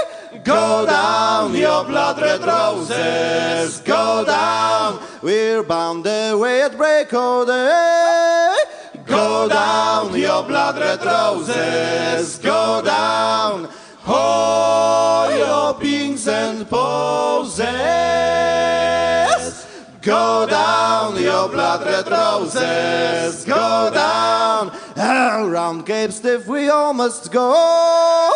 Go 0.43 0.87
down, 0.87 1.55
your 1.55 1.85
blood 1.85 2.19
red 2.19 2.41
roses, 2.41 3.79
go 3.81 4.23
down. 4.25 4.99
We're 5.21 5.61
bound 5.61 6.03
the 6.03 6.35
way 6.39 6.63
at 6.63 6.75
break 6.75 7.13
of 7.13 7.45
day. 7.45 8.57
Go 9.05 9.47
down, 9.47 10.17
your 10.17 10.43
blood 10.43 10.79
red 10.79 11.05
roses, 11.05 12.39
go 12.39 12.81
down. 12.83 13.69
Oh, 14.07 15.29
your 15.37 15.79
pinks 15.79 16.27
and 16.27 16.67
poses. 16.67 17.67
Go 20.01 20.47
down, 20.49 21.21
your 21.21 21.49
blood 21.49 21.85
red 21.85 22.07
roses, 22.09 23.43
go 23.45 23.91
down 23.93 24.71
around 24.97 25.85
Cape 25.85 26.11
Stiff 26.11 26.47
we 26.47 26.69
all 26.69 26.93
must 26.93 27.31
go. 27.31 28.31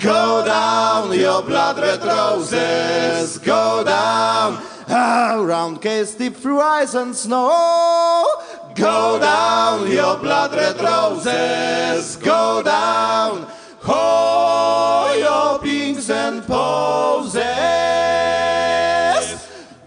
Go 0.00 0.44
down, 0.44 1.12
your 1.18 1.42
blood 1.42 1.78
red 1.78 2.02
roses. 2.02 3.38
Go 3.38 3.82
down, 3.84 4.62
around 4.88 5.80
Cape 5.80 6.06
Stiff 6.06 6.36
through 6.36 6.60
ice 6.60 6.94
and 6.94 7.14
snow. 7.14 8.26
Go 8.74 9.18
down, 9.20 9.90
your 9.90 10.16
blood 10.18 10.52
red 10.52 10.80
roses. 10.80 12.16
Go 12.16 12.62
down, 12.64 13.46
oh, 13.86 15.14
your 15.18 15.58
pinks 15.60 16.10
and 16.10 16.42
posies. 16.42 17.44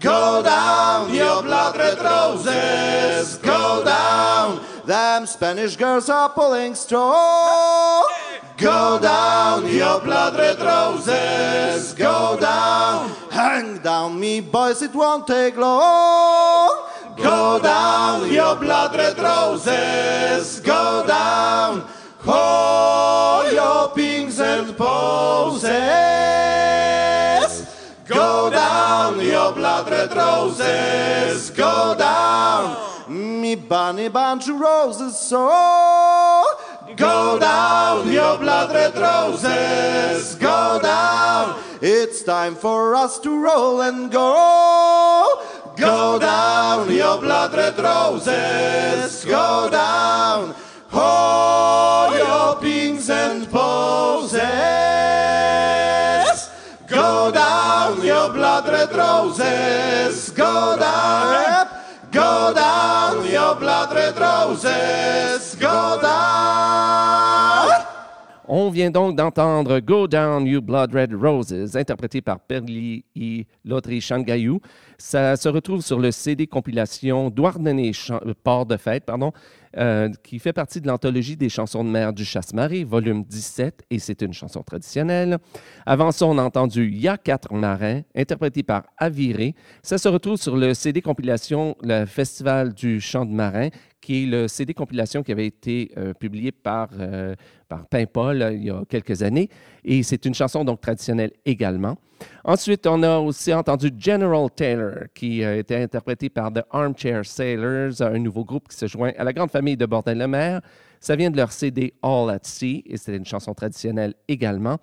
Go 0.00 0.42
down, 0.42 1.14
your 1.14 1.42
blood 1.42 1.76
red 1.76 1.98
roses. 1.98 3.36
Go 3.38 3.84
down, 3.84 4.17
them 4.88 5.26
Spanish 5.26 5.76
girls 5.76 6.08
are 6.08 6.30
pulling 6.30 6.74
straw. 6.74 8.02
Go 8.56 8.98
down, 8.98 9.68
your 9.68 10.00
blood 10.00 10.34
red 10.36 10.58
roses. 10.58 11.92
Go 11.92 12.38
down, 12.40 13.10
hang 13.30 13.78
down, 13.78 14.18
me 14.18 14.40
boys, 14.40 14.80
it 14.82 14.94
won't 14.94 15.26
take 15.26 15.56
long. 15.58 16.70
Go 17.18 17.60
down, 17.62 18.32
your 18.32 18.56
blood 18.56 18.96
red 18.96 19.18
roses. 19.18 20.60
Go 20.60 21.04
down, 21.06 21.86
oh, 22.26 23.50
your 23.52 23.94
pinks 23.94 24.40
and 24.40 24.74
posies. 24.74 25.68
Go 28.06 28.50
down, 28.50 29.20
your 29.20 29.52
blood 29.52 29.90
red 29.90 30.16
roses. 30.16 31.50
Go 31.50 31.94
down, 31.98 32.87
me 33.08 33.54
bunny 33.54 34.08
bunch 34.08 34.48
of 34.48 34.60
roses. 34.60 35.18
So 35.18 35.46
go 36.96 37.38
down, 37.38 38.10
your 38.12 38.38
blood 38.38 38.74
red 38.74 38.94
roses. 38.96 40.34
Go 40.36 40.78
down. 40.82 41.62
It's 41.80 42.22
time 42.22 42.54
for 42.54 42.94
us 42.94 43.18
to 43.20 43.30
roll 43.30 43.82
and 43.82 44.10
go. 44.10 45.42
Go 45.76 46.18
down, 46.18 46.90
your 46.92 47.18
blood 47.20 47.54
red 47.54 47.78
roses. 47.78 49.24
Go 49.24 49.68
down. 49.70 50.54
Oh, 50.92 52.14
your 52.16 52.60
pings 52.60 53.08
and 53.10 53.48
posies. 53.50 54.40
Go 56.88 57.30
down, 57.30 58.02
your 58.04 58.32
blood 58.32 58.66
red 58.68 58.92
roses. 58.92 60.30
Go 60.30 60.76
down. 60.78 61.77
Go 62.18 62.52
down, 62.52 63.24
your 63.30 63.54
blood 63.54 63.94
red 63.94 64.18
roses. 64.18 65.54
Go 65.54 66.00
down. 66.02 67.68
On 68.48 68.70
vient 68.70 68.90
donc 68.90 69.14
d'entendre 69.14 69.78
Go 69.78 70.08
Down 70.08 70.44
You 70.44 70.60
Blood 70.60 70.92
Red 70.94 71.12
Roses, 71.14 71.76
interprété 71.76 72.20
par 72.20 72.40
Perli 72.40 73.04
Lotri 73.64 74.00
Shangayou. 74.00 74.58
Ça 75.00 75.36
se 75.36 75.48
retrouve 75.48 75.80
sur 75.80 76.00
le 76.00 76.10
CD 76.10 76.48
compilation 76.48 77.30
Douarnenez 77.30 77.92
euh, 78.10 78.34
Port 78.42 78.66
de 78.66 78.76
Fête, 78.76 79.04
pardon, 79.04 79.30
euh, 79.76 80.08
qui 80.24 80.40
fait 80.40 80.52
partie 80.52 80.80
de 80.80 80.88
l'anthologie 80.88 81.36
des 81.36 81.48
chansons 81.48 81.84
de 81.84 81.88
mer 81.88 82.12
du 82.12 82.24
Chasse-Marée, 82.24 82.82
volume 82.82 83.22
17, 83.22 83.84
et 83.90 84.00
c'est 84.00 84.22
une 84.22 84.32
chanson 84.32 84.60
traditionnelle. 84.64 85.38
Avant 85.86 86.10
ça, 86.10 86.26
on 86.26 86.36
a 86.36 86.42
entendu 86.42 86.90
Ya 86.90 87.16
quatre 87.16 87.54
marins, 87.54 88.00
interprété 88.16 88.64
par 88.64 88.86
Aviré. 88.96 89.54
Ça 89.84 89.98
se 89.98 90.08
retrouve 90.08 90.36
sur 90.36 90.56
le 90.56 90.74
CD 90.74 91.00
compilation 91.00 91.76
Le 91.80 92.04
Festival 92.04 92.74
du 92.74 93.00
chant 93.00 93.24
de 93.24 93.30
marin, 93.30 93.68
qui 94.00 94.24
est 94.24 94.26
le 94.26 94.48
CD 94.48 94.74
compilation 94.74 95.22
qui 95.22 95.32
avait 95.32 95.46
été 95.46 95.90
euh, 95.96 96.14
publié 96.14 96.52
par, 96.52 96.88
euh, 96.98 97.34
par 97.68 97.84
euh, 97.92 98.52
il 98.54 98.64
y 98.64 98.70
a 98.70 98.82
quelques 98.88 99.22
années. 99.22 99.48
Et 99.84 100.02
c'est 100.02 100.24
une 100.24 100.34
chanson 100.34 100.64
donc 100.64 100.80
traditionnelle 100.80 101.32
également. 101.44 101.98
Ensuite, 102.44 102.86
on 102.86 103.02
a 103.02 103.18
aussi 103.18 103.52
entendu 103.52 103.90
General 103.98 104.48
Taylor, 104.50 104.87
qui 105.14 105.44
a 105.44 105.56
été 105.56 105.76
interprété 105.76 106.28
par 106.28 106.52
The 106.52 106.62
Armchair 106.70 107.24
Sailors, 107.24 108.00
un 108.00 108.18
nouveau 108.18 108.44
groupe 108.44 108.68
qui 108.68 108.76
se 108.76 108.86
joint 108.86 109.12
à 109.16 109.24
la 109.24 109.32
grande 109.32 109.50
famille 109.50 109.76
de 109.76 109.86
Bordel-le-Mer. 109.86 110.60
Ça 111.00 111.16
vient 111.16 111.30
de 111.30 111.36
leur 111.36 111.52
CD 111.52 111.94
All 112.02 112.30
at 112.30 112.40
Sea, 112.42 112.82
et 112.86 112.96
c'est 112.96 113.16
une 113.16 113.24
chanson 113.24 113.54
traditionnelle 113.54 114.14
également. 114.26 114.78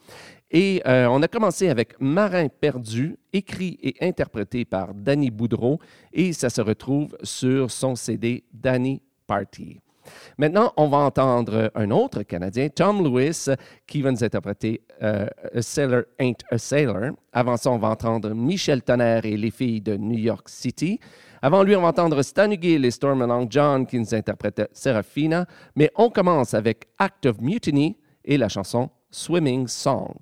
Et 0.52 0.82
euh, 0.88 1.08
on 1.08 1.22
a 1.22 1.28
commencé 1.28 1.70
avec 1.70 2.00
Marin 2.00 2.48
perdu, 2.48 3.18
écrit 3.34 3.78
et 3.82 3.96
interprété 4.02 4.64
par 4.64 4.94
Danny 4.94 5.32
Boudreau, 5.32 5.80
et 6.14 6.32
ça 6.34 6.50
se 6.50 6.62
retrouve 6.62 7.18
sur 7.24 7.72
son 7.72 7.96
CD 7.96 8.44
Danny 8.54 9.02
Party. 9.28 9.80
Maintenant, 10.38 10.74
on 10.78 10.88
va 10.88 10.98
entendre 10.98 11.72
un 11.76 11.92
autre 11.92 12.24
Canadien, 12.24 12.70
Tom 12.70 13.04
Lewis, 13.04 13.48
qui 13.88 14.02
va 14.02 14.12
nous 14.12 14.24
interpréter 14.24 14.82
euh, 15.02 15.28
A 15.54 15.62
Sailor 15.62 16.04
Ain't 16.20 16.44
a 16.50 16.58
Sailor. 16.58 17.12
Avant 17.34 17.58
ça, 17.58 17.72
on 17.72 17.78
va 17.78 17.90
entendre 17.90 18.34
Michel 18.34 18.82
Tonnerre 18.82 19.26
et 19.26 19.38
les 19.38 19.52
filles 19.52 19.82
de 19.82 19.98
New 19.98 20.18
York 20.18 20.48
City. 20.50 21.00
Avant 21.42 21.64
lui, 21.64 21.76
on 21.76 21.82
va 21.82 21.90
entendre 21.90 22.22
Stan 22.24 22.52
Gill 22.52 22.86
et 22.86 22.92
Storm 22.92 23.22
Along 23.22 23.48
John 23.50 23.86
qui 23.86 24.00
nous 24.00 24.16
interprètent 24.16 24.70
Serafina. 24.74 25.46
Mais 25.76 25.92
on 25.96 26.10
commence 26.10 26.54
avec 26.54 26.88
Act 26.98 27.26
of 27.28 27.40
Mutiny 27.42 27.98
et 28.24 28.38
la 28.38 28.50
chanson 28.50 28.90
Swimming 29.12 29.68
Song. 29.68 30.16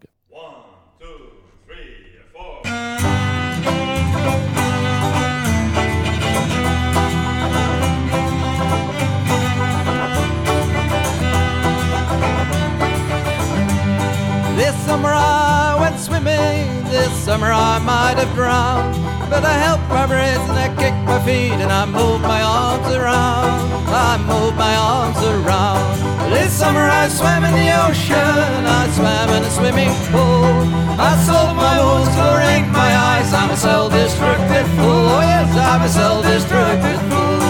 This 14.74 14.86
summer 14.88 15.14
I 15.14 15.78
went 15.80 16.00
swimming, 16.00 16.66
this 16.90 17.14
summer 17.14 17.52
I 17.54 17.78
might 17.78 18.18
have 18.18 18.34
drowned. 18.34 18.98
But 19.30 19.46
I 19.46 19.54
held 19.54 19.80
my 19.88 20.08
breath 20.08 20.50
and 20.50 20.58
I 20.58 20.70
kicked 20.82 21.06
my 21.06 21.22
feet 21.24 21.62
and 21.62 21.72
I 21.72 21.86
moved 21.86 22.24
my 22.24 22.42
arms 22.42 22.90
around. 22.90 23.70
I 23.94 24.18
moved 24.26 24.58
my 24.58 24.76
arms 24.76 25.22
around. 25.22 26.34
This 26.34 26.52
summer 26.52 26.82
I 26.82 27.08
swam 27.08 27.46
in 27.46 27.54
the 27.54 27.70
ocean, 27.86 28.66
I 28.66 28.90
swam 28.98 29.30
in 29.38 29.44
a 29.44 29.52
swimming 29.52 29.94
pool. 30.10 30.50
I 30.98 31.22
sold 31.22 31.56
my 31.56 31.78
wounds 31.78 32.18
ink 32.58 32.68
my 32.74 32.92
eyes, 33.10 33.32
I'm 33.32 33.52
a 33.52 33.58
self-destructive 33.58 34.68
fool. 34.74 35.06
Oh 35.14 35.22
yes, 35.22 35.54
I'm 35.56 35.82
a 35.86 35.90
self-destructive 35.90 37.02
fool. 37.12 37.43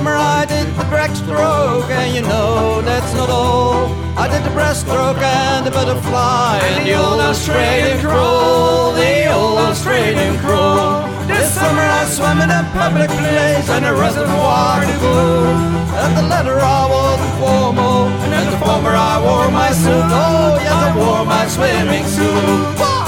Summer 0.00 0.16
I 0.16 0.46
did 0.46 0.66
the 0.80 0.84
backstroke, 0.88 1.90
and 1.90 2.14
you 2.16 2.22
know 2.22 2.80
that's 2.80 3.12
not 3.12 3.28
all. 3.28 3.92
I 4.16 4.28
did 4.32 4.42
the 4.48 4.54
breaststroke 4.56 5.20
and 5.20 5.66
the 5.66 5.70
butterfly, 5.70 6.56
and 6.64 6.86
the 6.86 6.94
old 6.94 7.20
Australian 7.20 8.00
crawl, 8.00 8.94
the 8.94 9.30
old 9.30 9.58
Australian 9.58 10.38
crawl. 10.38 11.04
This 11.28 11.52
summer 11.52 11.84
I 12.00 12.06
swam 12.16 12.40
in 12.40 12.48
a 12.48 12.62
public 12.72 13.10
place, 13.10 13.68
and 13.68 13.84
a 13.84 13.92
reservoir 13.92 14.80
to 14.88 14.96
go. 15.04 15.18
At 16.04 16.14
the 16.16 16.24
latter 16.32 16.58
I 16.58 16.80
the 17.22 17.30
formal, 17.40 18.08
and 18.24 18.48
the 18.48 18.56
former 18.64 18.94
I 18.96 19.20
wore 19.20 19.50
my 19.50 19.70
suit. 19.82 20.08
Oh, 20.24 20.56
yes, 20.64 20.72
I 20.72 20.96
wore 20.96 21.26
my 21.26 21.44
swimming 21.46 22.06
suit. 22.06 22.99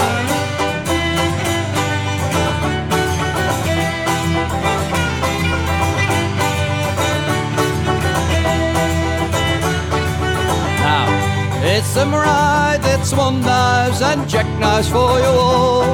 It's 11.82 11.90
samurai 11.94 12.78
that 12.78 13.02
swan 13.04 13.40
knives 13.40 14.00
and 14.02 14.28
jackknives 14.28 14.88
for 14.88 15.18
you 15.18 15.32
all. 15.46 15.84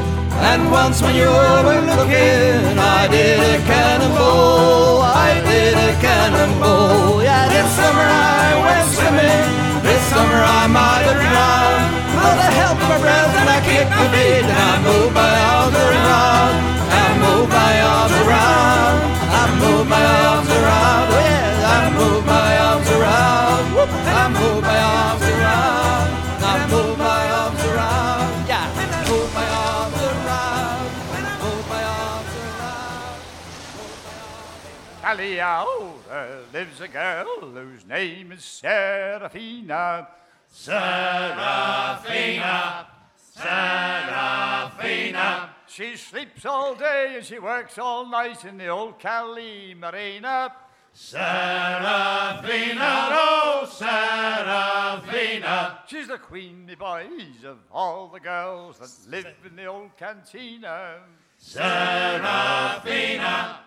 And 0.52 0.70
once 0.70 1.00
when 1.02 1.14
you 1.16 1.28
were 1.28 1.80
looking, 1.88 2.76
I 2.76 3.08
did 3.08 3.40
a 3.40 3.56
cannonball. 3.64 5.00
I 5.02 5.40
did 5.48 5.74
a 5.88 5.92
cannonball. 6.04 7.22
Yeah, 7.24 7.48
this 7.48 7.68
summer 7.78 8.04
I 8.04 8.48
went 8.64 8.88
swimming. 8.96 9.48
This 9.82 10.02
summer 10.12 10.40
I 10.60 10.64
might 10.68 11.04
have 11.08 11.20
drowned. 11.24 11.84
But 12.20 12.36
I 12.36 12.50
held 12.60 12.78
my 12.84 12.98
breath 13.02 13.34
and 13.40 13.48
I 13.56 13.60
kicked 13.68 13.94
the 13.98 14.06
beat 14.12 14.44
and 14.44 14.60
I 14.70 14.74
moved 14.84 15.14
my 15.16 15.36
arms 15.56 15.76
around. 15.88 16.54
I 17.02 17.06
moved 17.24 17.50
my 17.50 17.74
arms 17.96 18.14
around. 18.22 18.96
I 19.40 19.44
moved 19.62 19.88
my 19.88 20.08
arms 20.32 20.50
around. 20.52 21.06
Yeah, 21.16 21.47
Move 35.28 35.38
my 35.38 35.42
arms 35.42 36.06
around. 36.10 36.10
Allez, 36.10 36.44
there 36.52 36.64
lives 36.64 36.80
a 36.80 36.88
girl 36.88 37.40
whose 37.40 37.86
name 37.86 38.32
is 38.32 38.44
Seraphina. 38.44 40.08
Seraphina, 40.50 41.56
Seraphina. 43.34 45.50
She 45.66 45.96
sleeps 45.96 46.46
all 46.46 46.74
day 46.74 47.14
and 47.16 47.24
she 47.24 47.38
works 47.38 47.78
all 47.78 48.06
night 48.06 48.44
in 48.44 48.56
the 48.56 48.68
old 48.68 48.98
Cali 48.98 49.74
Marina. 49.74 50.52
Seraphina, 50.94 52.80
oh 53.12 53.68
Seraphina. 53.70 55.78
She's 55.86 56.08
the 56.08 56.18
queen, 56.18 56.66
me 56.66 56.74
boys, 56.74 57.44
of 57.44 57.58
all 57.70 58.08
the 58.08 58.20
girls 58.20 58.78
that 58.78 58.90
live 59.10 59.26
in 59.46 59.56
the 59.56 59.66
old 59.66 59.94
cantina. 59.96 60.96
Seraphina, 61.36 63.58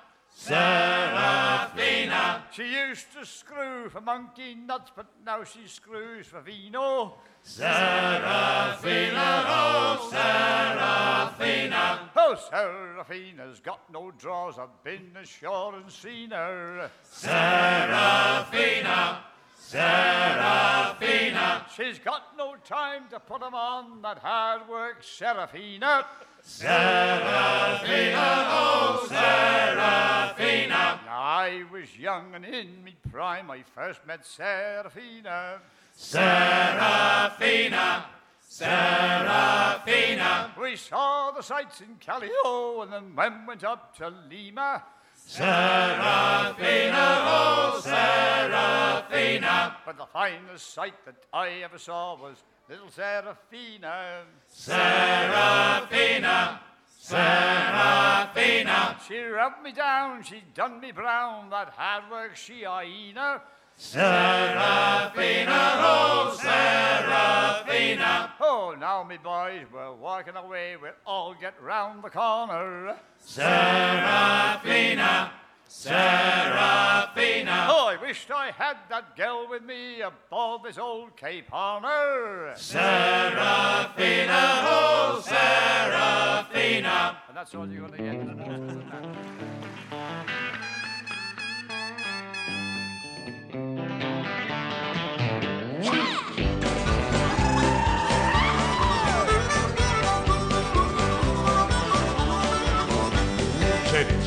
Seraphina. 0.44 2.42
She 2.52 2.74
used 2.74 3.14
to 3.14 3.24
screw 3.28 3.90
for 3.90 4.02
monkey 4.02 4.56
nuts, 4.56 4.92
but 4.96 5.06
now 5.24 5.44
she 5.44 5.68
screws 5.68 6.26
for 6.26 6.42
vino. 6.42 7.14
Seraphina, 7.44 9.44
oh 9.46 10.10
Seraphina. 10.10 12.10
Oh, 12.16 12.36
Seraphina's 12.50 13.60
got 13.60 13.82
no 13.94 14.10
drawers. 14.18 14.58
I've 14.58 14.84
been 14.84 15.16
ashore 15.16 15.76
and 15.76 15.92
seen 15.92 16.32
her. 16.32 16.90
Seraphina. 17.04 19.20
Seraphina. 19.60 21.66
She's 21.76 22.00
got 22.00 22.36
no 22.36 22.56
time 22.66 23.04
to 23.12 23.20
put 23.20 23.44
'em 23.44 23.54
on 23.54 24.02
that 24.02 24.18
hard 24.18 24.68
work, 24.68 25.04
Seraphina. 25.04 26.08
Seraphina, 26.44 28.18
oh 28.50 29.06
Seraphina. 29.08 31.00
Now 31.06 31.22
I 31.22 31.64
was 31.72 31.98
young 31.98 32.36
and 32.36 32.46
in 32.46 32.84
me 32.84 32.96
prime, 33.12 33.52
I 33.52 33.64
first 33.76 34.06
met 34.08 34.26
Seraphina. 34.26 35.60
Seraphina, 35.94 38.06
Seraphina. 38.50 40.52
We 40.60 40.76
saw 40.76 41.32
the 41.32 41.44
sights 41.44 41.82
in 41.82 41.96
Callio 42.00 42.82
and 42.82 42.92
then 42.92 43.16
went 43.46 43.64
up 43.64 43.96
to 43.98 44.12
Lima. 44.30 44.84
Seraphina, 45.32 47.24
oh 47.24 47.80
Seraphina. 47.82 49.78
But 49.86 49.98
the 49.98 50.06
finest 50.08 50.74
sight 50.74 51.06
that 51.06 51.16
I 51.32 51.62
ever 51.64 51.78
saw 51.78 52.22
was 52.22 52.44
little 52.68 52.90
Seraphina. 52.90 54.24
Seraphina, 54.50 56.60
Seraphina. 57.00 59.00
She 59.08 59.20
rubbed 59.20 59.64
me 59.64 59.72
down, 59.72 60.22
she 60.22 60.44
done 60.54 60.82
me 60.82 60.92
brown, 60.92 61.50
that 61.50 61.70
hard 61.78 62.12
work 62.12 62.36
she 62.36 62.64
hyena. 62.64 63.42
Seraphina, 63.82 65.74
oh 65.80 66.38
Seraphina. 66.40 68.30
Oh, 68.40 68.76
now 68.80 69.04
me 69.04 69.18
boys, 69.18 69.66
we're 69.74 69.96
walking 69.96 70.36
away, 70.36 70.78
we'll 70.80 70.92
all 71.06 71.34
get 71.34 71.60
round 71.62 72.04
the 72.04 72.12
corner. 72.12 72.96
Seraphina, 73.18 75.32
Seraphina. 75.68 77.66
Oh, 77.70 77.88
I 77.88 77.98
wished 78.00 78.30
I 78.30 78.52
had 78.52 78.78
that 78.90 79.18
girl 79.18 79.48
with 79.50 79.64
me 79.64 80.02
aboard 80.02 80.62
this 80.64 80.78
old 80.78 81.18
Cape 81.18 81.50
Horner. 81.50 82.54
Seraphina, 82.56 84.30
oh 84.30 85.24
Seraphina. 85.26 87.18
And 87.28 87.36
that's 87.36 87.56
all 87.56 87.68
you're 87.68 87.88
going 87.88 87.94
to 87.94 87.98
get. 87.98 89.26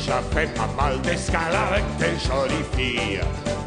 J'ai 0.05 0.11
déjà 0.11 0.21
fait 0.35 0.53
pas 0.53 0.69
mal 0.77 1.01
d'escales 1.01 1.55
avec 1.67 1.83
des 1.97 2.19
jolies 2.19 2.63
filles. 2.77 3.21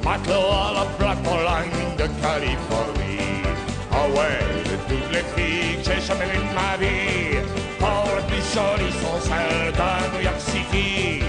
Matelot 0.04 0.34
à 0.52 0.86
la 1.02 1.14
Line 1.16 1.96
de 1.96 2.06
Californie. 2.22 3.42
Ah 3.90 4.06
ouais, 4.14 4.62
de 4.62 4.76
toutes 4.86 5.12
les 5.12 5.24
filles 5.34 5.82
que 5.82 5.90
j'ai 5.90 6.00
jamais 6.00 6.26
vues 6.26 6.38
de 6.38 6.54
ma 6.54 6.76
vie. 6.76 7.38
Oh, 7.80 7.86
les 8.16 8.22
plus 8.28 8.54
jolies 8.54 8.92
sont 8.92 9.20
celles 9.20 9.72
de 9.72 10.16
New 10.16 10.22
York 10.22 10.38
City. 10.38 11.24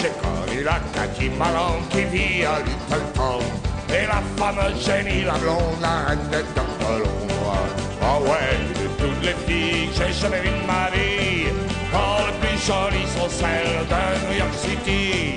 J'ai 0.00 0.12
connu 0.20 0.64
la 0.64 0.80
Cathy 0.92 1.30
Malone 1.38 1.86
qui 1.90 2.02
vit 2.04 2.44
à 2.44 2.58
Littleton 2.58 3.71
Et 3.94 4.06
la 4.06 4.22
fameuse 4.38 4.84
Jenny, 4.84 5.24
la 5.24 5.34
blonde, 5.34 5.80
la 5.82 6.08
reine 6.08 6.28
des 6.30 6.38
l'ombre 6.38 7.56
Ah 8.02 8.18
ouais, 8.20 8.56
de 8.80 8.88
toutes 8.96 9.22
les 9.22 9.34
filles 9.46 9.88
que 9.88 10.06
j'ai 10.06 10.12
jamais 10.14 10.40
vues 10.40 10.48
de 10.48 10.66
ma 10.66 10.88
vie 10.90 11.52
Oh, 11.94 12.24
les 12.26 12.48
plus 12.48 12.58
jolies 12.66 13.06
sont 13.18 13.28
celles 13.28 13.86
de 13.92 14.26
New 14.26 14.38
York 14.38 14.54
City 14.54 15.34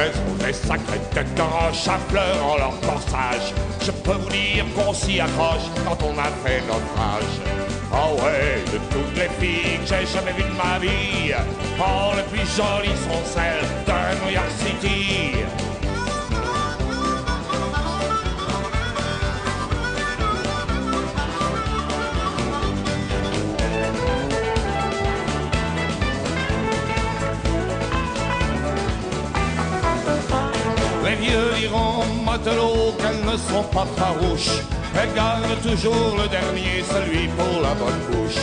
Elles 0.00 0.12
ont 0.30 0.44
des 0.46 0.52
sacrées 0.52 1.00
têtes 1.12 1.34
de 1.34 1.42
roche 1.42 1.88
à 1.88 1.98
fleurs 2.08 2.46
en 2.46 2.56
leur 2.56 2.80
corsage. 2.80 3.52
Je 3.82 3.90
peux 3.90 4.12
vous 4.12 4.30
dire 4.30 4.64
qu'on 4.74 4.94
s'y 4.94 5.20
accroche 5.20 5.68
quand 5.84 5.98
on 6.04 6.16
a 6.18 6.30
fait 6.44 6.62
naufrage. 6.62 7.77
Oh 7.90 8.16
ouais, 8.22 8.62
de 8.72 8.78
toutes 8.92 9.16
les 9.16 9.28
filles 9.40 9.78
que 9.80 9.86
j'ai 9.86 10.06
jamais 10.06 10.32
vues 10.32 10.42
de 10.42 10.56
ma 10.56 10.78
vie, 10.78 11.32
oh 11.80 12.12
les 12.16 12.22
plus 12.24 12.46
jolies 12.54 12.96
sont 12.96 13.24
celles 13.24 13.64
de 13.86 14.24
New 14.24 14.32
York 14.32 14.50
City. 14.58 15.36
Les 31.04 31.14
vieux 31.16 31.54
diront 31.58 32.04
matelots 32.26 32.92
qu'elles 32.98 33.24
ne 33.24 33.36
sont 33.36 33.64
pas 33.72 33.86
farouches. 33.96 34.77
Elles 34.94 35.14
gardent 35.14 35.60
toujours 35.62 36.16
le 36.20 36.28
dernier, 36.28 36.82
celui 36.82 37.28
pour 37.28 37.62
la 37.62 37.74
bonne 37.74 38.00
bouche. 38.10 38.42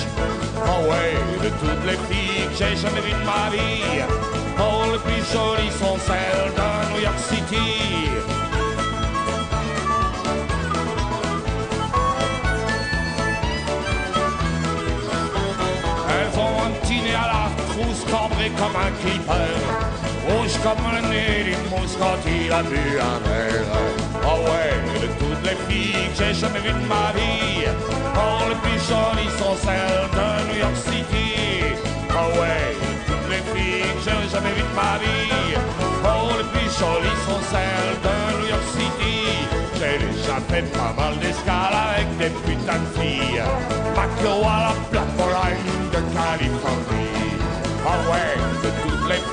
Oh 0.58 0.90
ouais, 0.90 1.14
de 1.44 1.50
toutes 1.50 1.86
les 1.86 1.98
filles 2.08 2.48
que 2.48 2.56
j'ai 2.58 2.76
jamais 2.76 3.02
vues 3.02 3.12
de 3.12 3.26
ma 3.26 3.50
vie, 3.52 4.04
oh 4.60 4.92
les 4.92 5.00
plus 5.00 5.24
jolies 5.34 5.72
sont 5.72 5.98
celles 6.08 6.54
de 6.54 6.94
New 6.94 7.02
York 7.02 7.20
City. 7.20 8.10
Elles 16.10 16.40
ont 16.40 16.58
un 16.66 16.72
petit 16.82 17.02
nez 17.02 17.16
à 17.16 17.28
la 17.28 17.46
trousse 17.68 18.04
cambré 18.10 18.50
comme 18.58 18.76
un 18.76 18.92
clipper 19.02 20.15
Rouge 20.28 20.58
comme 20.64 20.84
le 20.92 21.02
nez 21.10 21.44
d'une 21.46 21.70
mousse 21.70 21.96
quand 22.00 22.18
il 22.26 22.52
a 22.52 22.64
bu 22.64 22.78
un 23.00 23.20
verre 23.28 23.70
Oh 24.24 24.40
ouais, 24.50 24.74
de 25.02 25.08
toutes 25.20 25.44
les 25.44 25.58
filles 25.68 26.10
que 26.10 26.24
j'ai 26.24 26.34
jamais 26.34 26.60
vues 26.60 26.74
de 26.74 26.88
ma 26.88 27.12
vie 27.16 27.68
Oh, 28.16 28.50
les 28.50 28.56
plus 28.64 28.80
jolies 28.90 29.30
sont 29.38 29.56
celles 29.66 30.10
de 30.18 30.52
New 30.52 30.60
York 30.60 30.76
City. 30.76 31.76
Oh 32.12 32.40
ouais, 32.40 32.74
de 32.82 33.14
toutes 33.14 33.30
les 33.30 33.44
filles 33.54 33.92
que 33.96 34.02
j'ai 34.06 34.30
jamais 34.34 34.54
vues 34.58 34.64
de 34.72 34.76
ma 34.76 34.98
vie 34.98 35.58
Oh, 36.04 36.34
les 36.40 36.48
plus 36.54 36.70
jolies 36.80 37.20
sont 37.28 37.42
celles 37.52 37.98
de 38.06 38.16
New 38.42 38.50
York 38.50 38.68
City. 38.78 39.46
J'ai 39.78 39.98
déjà 40.00 40.38
fait 40.50 40.66
pas 40.74 40.94
mal 40.98 41.18
d'escales 41.20 41.78
avec 41.92 42.08
des 42.18 42.32
putains 42.46 42.80
de 42.80 43.00
filles. 43.00 43.44
Maclo 43.96 44.42
à 44.44 44.70
la 44.70 44.74
plateforme 44.90 45.90
de 45.94 46.02
Californie. 46.16 47.38
Oh 47.86 48.12
ouais, 48.12 48.36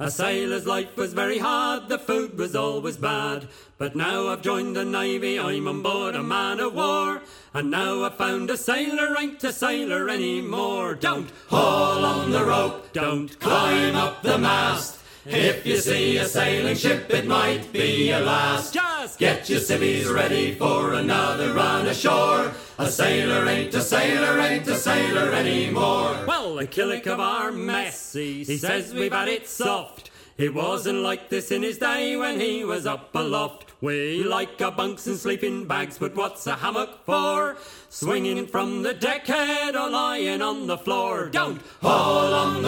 A 0.00 0.12
sailor's 0.12 0.64
life 0.64 0.96
was 0.96 1.12
very 1.12 1.38
hard, 1.38 1.88
the 1.88 1.98
food 1.98 2.38
was 2.38 2.54
always 2.54 2.96
bad. 2.96 3.48
But 3.78 3.96
now 3.96 4.28
I've 4.28 4.42
joined 4.42 4.76
the 4.76 4.84
Navy, 4.84 5.40
I'm 5.40 5.66
on 5.66 5.82
board 5.82 6.14
a 6.14 6.22
man 6.22 6.60
of 6.60 6.74
war. 6.74 7.22
And 7.52 7.72
now 7.72 8.04
I've 8.04 8.16
found 8.16 8.48
a 8.48 8.56
sailor 8.56 9.16
ain't 9.18 9.42
a 9.42 9.52
sailor 9.52 10.08
anymore. 10.08 10.94
Don't 10.94 11.32
haul 11.48 12.04
on 12.04 12.30
the 12.30 12.44
rope, 12.44 12.92
don't 12.92 13.40
climb 13.40 13.96
up 13.96 14.22
the 14.22 14.38
mast. 14.38 14.97
If 15.26 15.66
you 15.66 15.76
see 15.78 16.16
a 16.18 16.26
sailing 16.26 16.76
ship, 16.76 17.10
it 17.10 17.26
might 17.26 17.72
be 17.72 18.08
your 18.08 18.20
last. 18.20 18.72
Just 18.72 19.18
get 19.18 19.48
your 19.48 19.60
civvies 19.60 20.08
ready 20.08 20.54
for 20.54 20.94
another 20.94 21.52
run 21.52 21.86
ashore. 21.86 22.52
A 22.78 22.90
sailor 22.90 23.46
ain't 23.46 23.74
a 23.74 23.80
sailor, 23.80 24.38
ain't 24.40 24.66
a 24.68 24.76
sailor 24.76 25.32
anymore. 25.32 26.24
Well, 26.26 26.54
the 26.54 26.66
killick 26.66 27.06
of 27.06 27.20
our 27.20 27.50
mess, 27.50 28.12
he, 28.12 28.44
says 28.44 28.94
we've 28.94 29.12
had 29.12 29.28
it 29.28 29.48
soft. 29.48 30.10
It 30.38 30.54
wasn't 30.54 30.98
like 30.98 31.30
this 31.30 31.50
in 31.50 31.64
his 31.64 31.78
day 31.78 32.16
when 32.16 32.38
he 32.38 32.64
was 32.64 32.86
up 32.86 33.12
aloft. 33.14 33.68
We 33.80 34.24
like 34.24 34.60
our 34.60 34.72
bunks 34.72 35.06
and 35.06 35.16
sleeping 35.16 35.66
bags, 35.66 35.98
but 35.98 36.14
what's 36.16 36.46
a 36.46 36.54
hammock 36.54 37.04
for? 37.04 37.56
Swinging 37.90 38.46
from 38.46 38.82
the 38.82 38.92
deckhead 38.92 39.74
or 39.74 39.90
lying 39.90 40.42
on 40.42 40.66
the 40.66 40.78
floor. 40.78 41.28
Don't 41.28 41.60
haul 41.80 42.34
on 42.34 42.62
the 42.62 42.67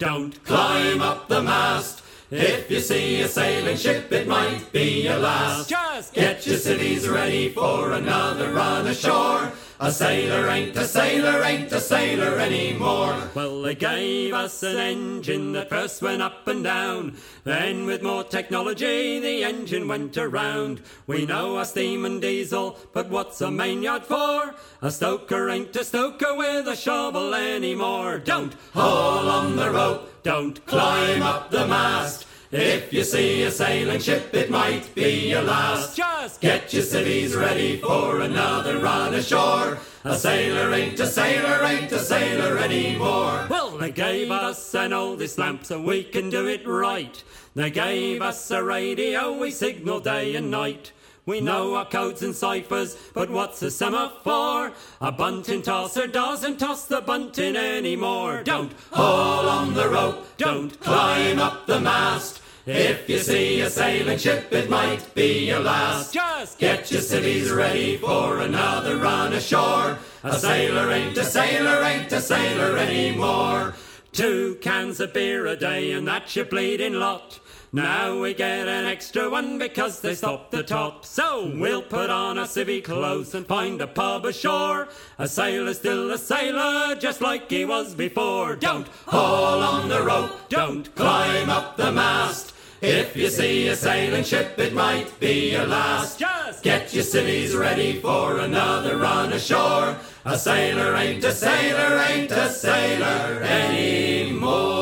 don't 0.00 0.42
climb 0.44 1.02
up 1.02 1.28
the 1.28 1.42
mast. 1.42 2.02
If 2.30 2.70
you 2.70 2.80
see 2.80 3.20
a 3.20 3.28
sailing 3.28 3.76
ship, 3.76 4.10
it 4.10 4.26
might 4.26 4.72
be 4.72 5.02
your 5.02 5.18
last. 5.18 5.68
Just 5.68 6.14
get 6.14 6.46
your 6.46 6.56
civvies 6.56 7.06
ready 7.06 7.50
for 7.50 7.92
another 7.92 8.50
run 8.50 8.86
ashore. 8.86 9.52
A 9.82 9.90
sailor 9.90 10.46
ain't 10.50 10.76
a 10.76 10.84
sailor, 10.84 11.42
ain't 11.42 11.72
a 11.72 11.80
sailor 11.80 12.38
anymore. 12.38 13.16
Well, 13.34 13.62
they 13.62 13.74
gave 13.74 14.34
us 14.34 14.62
an 14.62 14.76
engine 14.76 15.52
that 15.52 15.70
first 15.70 16.02
went 16.02 16.20
up 16.20 16.46
and 16.46 16.62
down. 16.62 17.16
Then, 17.44 17.86
with 17.86 18.02
more 18.02 18.22
technology, 18.22 19.20
the 19.20 19.42
engine 19.42 19.88
went 19.88 20.18
around. 20.18 20.82
We 21.06 21.24
know 21.24 21.58
a 21.58 21.64
steam 21.64 22.04
and 22.04 22.20
diesel, 22.20 22.78
but 22.92 23.08
what's 23.08 23.40
a 23.40 23.50
main 23.50 23.82
yard 23.82 24.04
for? 24.04 24.54
A 24.82 24.90
stoker 24.90 25.48
ain't 25.48 25.74
a 25.74 25.82
stoker 25.82 26.36
with 26.36 26.68
a 26.68 26.76
shovel 26.76 27.34
anymore. 27.34 28.18
Don't 28.18 28.54
haul 28.74 29.30
on 29.30 29.56
the 29.56 29.70
rope, 29.70 30.22
don't 30.22 30.66
climb 30.66 31.22
up 31.22 31.50
the 31.50 31.66
mast. 31.66 32.26
If 32.52 32.92
you 32.92 33.04
see 33.04 33.44
a 33.44 33.50
sailing 33.50 34.00
ship, 34.00 34.34
it 34.34 34.50
might 34.50 34.92
be 34.96 35.30
your 35.30 35.42
last. 35.42 35.96
Just 35.96 36.40
get 36.40 36.72
your 36.72 36.82
civvies 36.82 37.36
ready 37.36 37.76
for 37.76 38.22
another 38.22 38.80
run 38.80 39.14
ashore. 39.14 39.78
A 40.02 40.18
sailor 40.18 40.74
ain't 40.74 40.98
a 40.98 41.06
sailor, 41.06 41.64
ain't 41.64 41.92
a 41.92 42.00
sailor 42.00 42.58
anymore. 42.58 43.46
Well, 43.48 43.78
they 43.78 43.92
gave 43.92 44.32
us 44.32 44.74
an 44.74 44.92
oldest 44.92 45.38
lamp 45.38 45.64
so 45.64 45.80
we 45.80 46.02
can 46.02 46.28
do 46.28 46.48
it 46.48 46.66
right. 46.66 47.22
They 47.54 47.70
gave 47.70 48.20
us 48.20 48.50
a 48.50 48.64
radio, 48.64 49.38
we 49.38 49.52
signal 49.52 50.00
day 50.00 50.34
and 50.34 50.50
night. 50.50 50.90
We 51.26 51.40
know 51.40 51.76
our 51.76 51.84
codes 51.84 52.22
and 52.22 52.34
ciphers, 52.34 52.96
but 53.14 53.30
what's 53.30 53.62
a 53.62 53.70
semaphore? 53.70 54.72
A 55.00 55.12
bunting 55.12 55.62
tosser 55.62 56.08
doesn't 56.08 56.58
toss 56.58 56.86
the 56.86 57.00
bunting 57.00 57.54
anymore. 57.54 58.42
Don't 58.42 58.72
haul 58.90 59.48
on 59.48 59.74
the 59.74 59.88
rope, 59.88 60.26
don't 60.38 60.80
climb 60.80 61.38
up 61.38 61.68
the 61.68 61.78
mast. 61.78 62.39
If 62.66 63.08
you 63.08 63.18
see 63.18 63.60
a 63.62 63.70
sailing 63.70 64.18
ship, 64.18 64.52
it 64.52 64.68
might 64.68 65.14
be 65.14 65.46
your 65.46 65.60
last. 65.60 66.12
Just 66.12 66.58
get 66.58 66.90
your 66.92 67.00
civvies 67.00 67.50
ready 67.50 67.96
for 67.96 68.40
another 68.40 68.98
run 68.98 69.32
ashore. 69.32 69.98
A 70.22 70.38
sailor 70.38 70.90
ain't 70.90 71.16
a 71.16 71.24
sailor, 71.24 71.82
ain't 71.82 72.12
a 72.12 72.20
sailor 72.20 72.76
anymore. 72.76 73.74
Two 74.12 74.58
cans 74.60 75.00
of 75.00 75.14
beer 75.14 75.46
a 75.46 75.56
day, 75.56 75.92
and 75.92 76.06
that's 76.06 76.36
your 76.36 76.44
bleeding 76.44 76.94
lot. 76.94 77.40
Now 77.72 78.20
we 78.20 78.34
get 78.34 78.66
an 78.66 78.84
extra 78.86 79.30
one 79.30 79.56
because 79.56 80.00
they 80.00 80.16
stopped 80.16 80.50
the 80.50 80.64
top. 80.64 81.04
So 81.04 81.52
we'll 81.54 81.82
put 81.82 82.10
on 82.10 82.36
our 82.36 82.46
civvy 82.46 82.82
clothes 82.82 83.32
and 83.32 83.46
find 83.46 83.80
a 83.80 83.86
pub 83.86 84.24
ashore. 84.24 84.88
A 85.18 85.28
sailor's 85.28 85.78
still 85.78 86.10
a 86.10 86.18
sailor, 86.18 86.96
just 86.96 87.20
like 87.20 87.48
he 87.48 87.64
was 87.64 87.94
before. 87.94 88.56
Don't 88.56 88.88
haul 89.06 89.62
on 89.62 89.88
the 89.88 90.02
rope, 90.02 90.32
don't 90.48 90.92
climb 90.96 91.48
up 91.48 91.76
the 91.76 91.92
mast. 91.92 92.54
If 92.82 93.14
you 93.14 93.28
see 93.28 93.68
a 93.68 93.76
sailing 93.76 94.24
ship, 94.24 94.58
it 94.58 94.74
might 94.74 95.20
be 95.20 95.52
your 95.52 95.66
last. 95.66 96.18
Just 96.18 96.64
get 96.64 96.92
your 96.92 97.04
civvies 97.04 97.54
ready 97.54 98.00
for 98.00 98.38
another 98.38 98.96
run 98.96 99.32
ashore. 99.32 99.96
A 100.24 100.36
sailor 100.36 100.96
ain't 100.96 101.22
a 101.22 101.32
sailor, 101.32 102.02
ain't 102.08 102.32
a 102.32 102.48
sailor 102.50 103.42
anymore. 103.44 104.79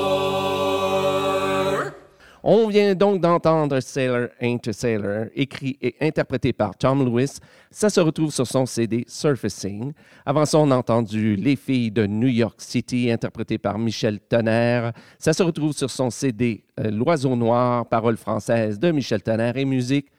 On 2.42 2.68
vient 2.68 2.94
donc 2.94 3.20
d'entendre 3.20 3.80
Sailor 3.80 4.28
Ain't 4.40 4.68
a 4.68 4.72
Sailor, 4.72 5.26
écrit 5.34 5.76
et 5.80 5.96
interprété 6.00 6.52
par 6.52 6.76
Tom 6.76 7.04
Lewis. 7.04 7.38
Ça 7.70 7.90
se 7.90 8.00
retrouve 8.00 8.32
sur 8.32 8.46
son 8.46 8.66
CD 8.66 9.04
Surfacing. 9.08 9.92
Avant 10.24 10.44
ça, 10.44 10.58
on 10.58 10.70
a 10.70 10.76
entendu 10.76 11.36
Les 11.36 11.56
filles 11.56 11.90
de 11.90 12.06
New 12.06 12.28
York 12.28 12.60
City, 12.60 13.10
interprété 13.10 13.58
par 13.58 13.78
Michel 13.78 14.20
Tonnerre. 14.20 14.92
Ça 15.18 15.32
se 15.32 15.42
retrouve 15.42 15.72
sur 15.72 15.90
son 15.90 16.10
CD 16.10 16.64
euh, 16.80 16.90
L'Oiseau 16.90 17.36
Noir, 17.36 17.86
paroles 17.86 18.16
françaises 18.16 18.78
de 18.78 18.90
Michel 18.90 19.22
Tonnerre 19.22 19.56
et 19.56 19.64
musique 19.64 20.10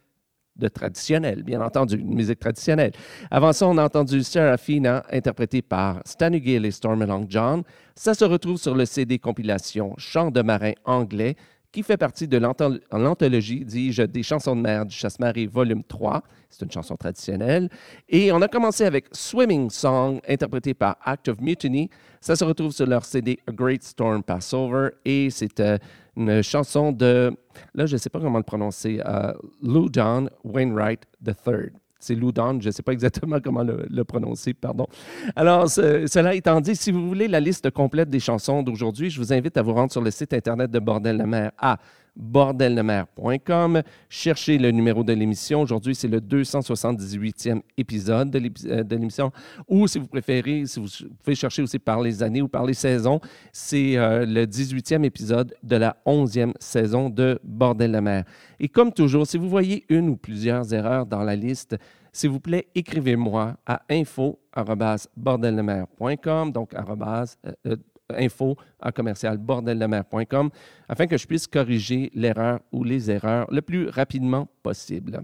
de 0.59 1.41
bien 1.41 1.61
entendu, 1.61 1.97
musique 1.97 2.39
traditionnelle. 2.39 2.91
Avant 3.31 3.53
ça, 3.53 3.67
on 3.67 3.77
a 3.77 3.85
entendu 3.85 4.23
Serafina, 4.23 5.03
interprétée 5.11 5.61
par 5.61 6.01
Stanley 6.05 6.41
Gill 6.43 6.65
et 6.65 6.71
Storm 6.71 7.03
Long 7.05 7.25
John. 7.27 7.63
Ça 7.95 8.13
se 8.13 8.25
retrouve 8.25 8.57
sur 8.57 8.75
le 8.75 8.85
CD 8.85 9.19
compilation 9.19 9.93
Chants 9.97 10.31
de 10.31 10.41
marin 10.41 10.73
anglais, 10.85 11.35
qui 11.71 11.83
fait 11.83 11.97
partie 11.97 12.27
de 12.27 12.37
l'anthol- 12.37 12.79
l'anthologie, 12.91 13.63
dis-je, 13.63 14.03
des 14.03 14.23
chansons 14.23 14.55
de 14.55 14.61
mer 14.61 14.85
du 14.85 14.95
Chasse-Marée, 14.95 15.45
volume 15.45 15.83
3. 15.83 16.23
C'est 16.49 16.65
une 16.65 16.71
chanson 16.71 16.95
traditionnelle. 16.95 17.69
Et 18.07 18.31
on 18.31 18.41
a 18.41 18.47
commencé 18.47 18.85
avec 18.85 19.05
Swimming 19.11 19.69
Song, 19.69 20.19
interprété 20.27 20.73
par 20.73 20.97
Act 21.03 21.27
of 21.27 21.39
Mutiny. 21.39 21.89
Ça 22.21 22.35
se 22.35 22.43
retrouve 22.43 22.71
sur 22.71 22.87
leur 22.87 23.05
CD 23.05 23.37
A 23.47 23.51
Great 23.51 23.83
Storm 23.83 24.23
Passover. 24.23 24.89
Et 25.05 25.29
c'est 25.29 25.59
euh, 25.59 25.77
une 26.17 26.41
chanson 26.41 26.91
de, 26.91 27.31
là, 27.75 27.85
je 27.85 27.93
ne 27.93 27.97
sais 27.99 28.09
pas 28.09 28.19
comment 28.19 28.39
le 28.39 28.43
prononcer, 28.43 28.99
euh, 29.05 29.31
Loudon 29.61 30.27
Wainwright 30.43 31.03
III. 31.25 31.69
C'est 31.99 32.15
Loudon, 32.15 32.59
je 32.61 32.67
ne 32.67 32.71
sais 32.71 32.81
pas 32.81 32.93
exactement 32.93 33.39
comment 33.43 33.63
le, 33.63 34.03
prononcer, 34.05 34.53
pardon. 34.53 34.87
Alors, 35.35 35.69
ce- 35.69 36.07
cela 36.07 36.33
étant 36.33 36.61
dit, 36.61 36.75
si 36.75 36.91
vous 36.91 37.07
voulez 37.07 37.27
la 37.27 37.39
liste 37.41 37.69
complète 37.71 38.09
des 38.09 38.19
chansons 38.21 38.63
d'aujourd'hui, 38.63 39.09
je 39.09 39.19
vous 39.19 39.33
invite 39.33 39.57
à 39.57 39.61
vous 39.61 39.73
rendre 39.73 39.91
sur 39.91 40.01
le 40.01 40.09
site 40.09 40.33
Internet 40.33 40.71
de 40.71 40.79
Bordel 40.79 41.17
de 41.17 41.23
mer 41.23 41.51
à 41.57 41.77
bordeldemer.com. 42.15 43.81
Cherchez 44.09 44.57
le 44.57 44.71
numéro 44.71 45.03
de 45.03 45.13
l'émission. 45.13 45.61
Aujourd'hui, 45.61 45.95
c'est 45.95 46.07
le 46.07 46.19
278e 46.19 47.61
épisode 47.77 48.35
euh, 48.35 48.83
de 48.83 48.95
l'émission. 48.95 49.31
Ou, 49.67 49.87
si 49.87 49.99
vous 49.99 50.07
préférez, 50.07 50.65
si 50.65 50.79
vous 50.79 50.87
pouvez 51.23 51.35
chercher 51.35 51.61
aussi 51.61 51.79
par 51.79 52.01
les 52.01 52.23
années 52.23 52.41
ou 52.41 52.47
par 52.47 52.65
les 52.65 52.73
saisons, 52.73 53.19
c'est 53.51 53.97
euh, 53.97 54.25
le 54.25 54.45
18e 54.45 55.03
épisode 55.03 55.53
de 55.63 55.75
la 55.75 55.97
11e 56.05 56.53
saison 56.59 57.09
de 57.09 57.39
Bordel 57.43 57.91
de 57.91 57.99
mer. 57.99 58.23
Et 58.59 58.67
comme 58.67 58.91
toujours, 58.91 59.27
si 59.27 59.37
vous 59.37 59.49
voyez 59.49 59.85
une 59.89 60.09
ou 60.09 60.17
plusieurs 60.17 60.73
erreurs 60.73 61.05
dans 61.05 61.23
la 61.23 61.35
liste, 61.35 61.77
s'il 62.11 62.31
vous 62.31 62.39
plaît, 62.39 62.67
écrivez-moi 62.73 63.57
à 63.65 63.81
info.bordeldemer.com, 63.89 66.51
donc 66.51 66.73
euh, 66.73 67.75
info 68.17 68.55
à 68.79 68.91
commercial 68.91 69.37
bordeldemer.com, 69.37 70.49
afin 70.87 71.07
que 71.07 71.17
je 71.17 71.27
puisse 71.27 71.47
corriger 71.47 72.11
l'erreur 72.13 72.59
ou 72.71 72.83
les 72.83 73.09
erreurs 73.11 73.47
le 73.51 73.61
plus 73.61 73.89
rapidement 73.89 74.47
possible. 74.63 75.23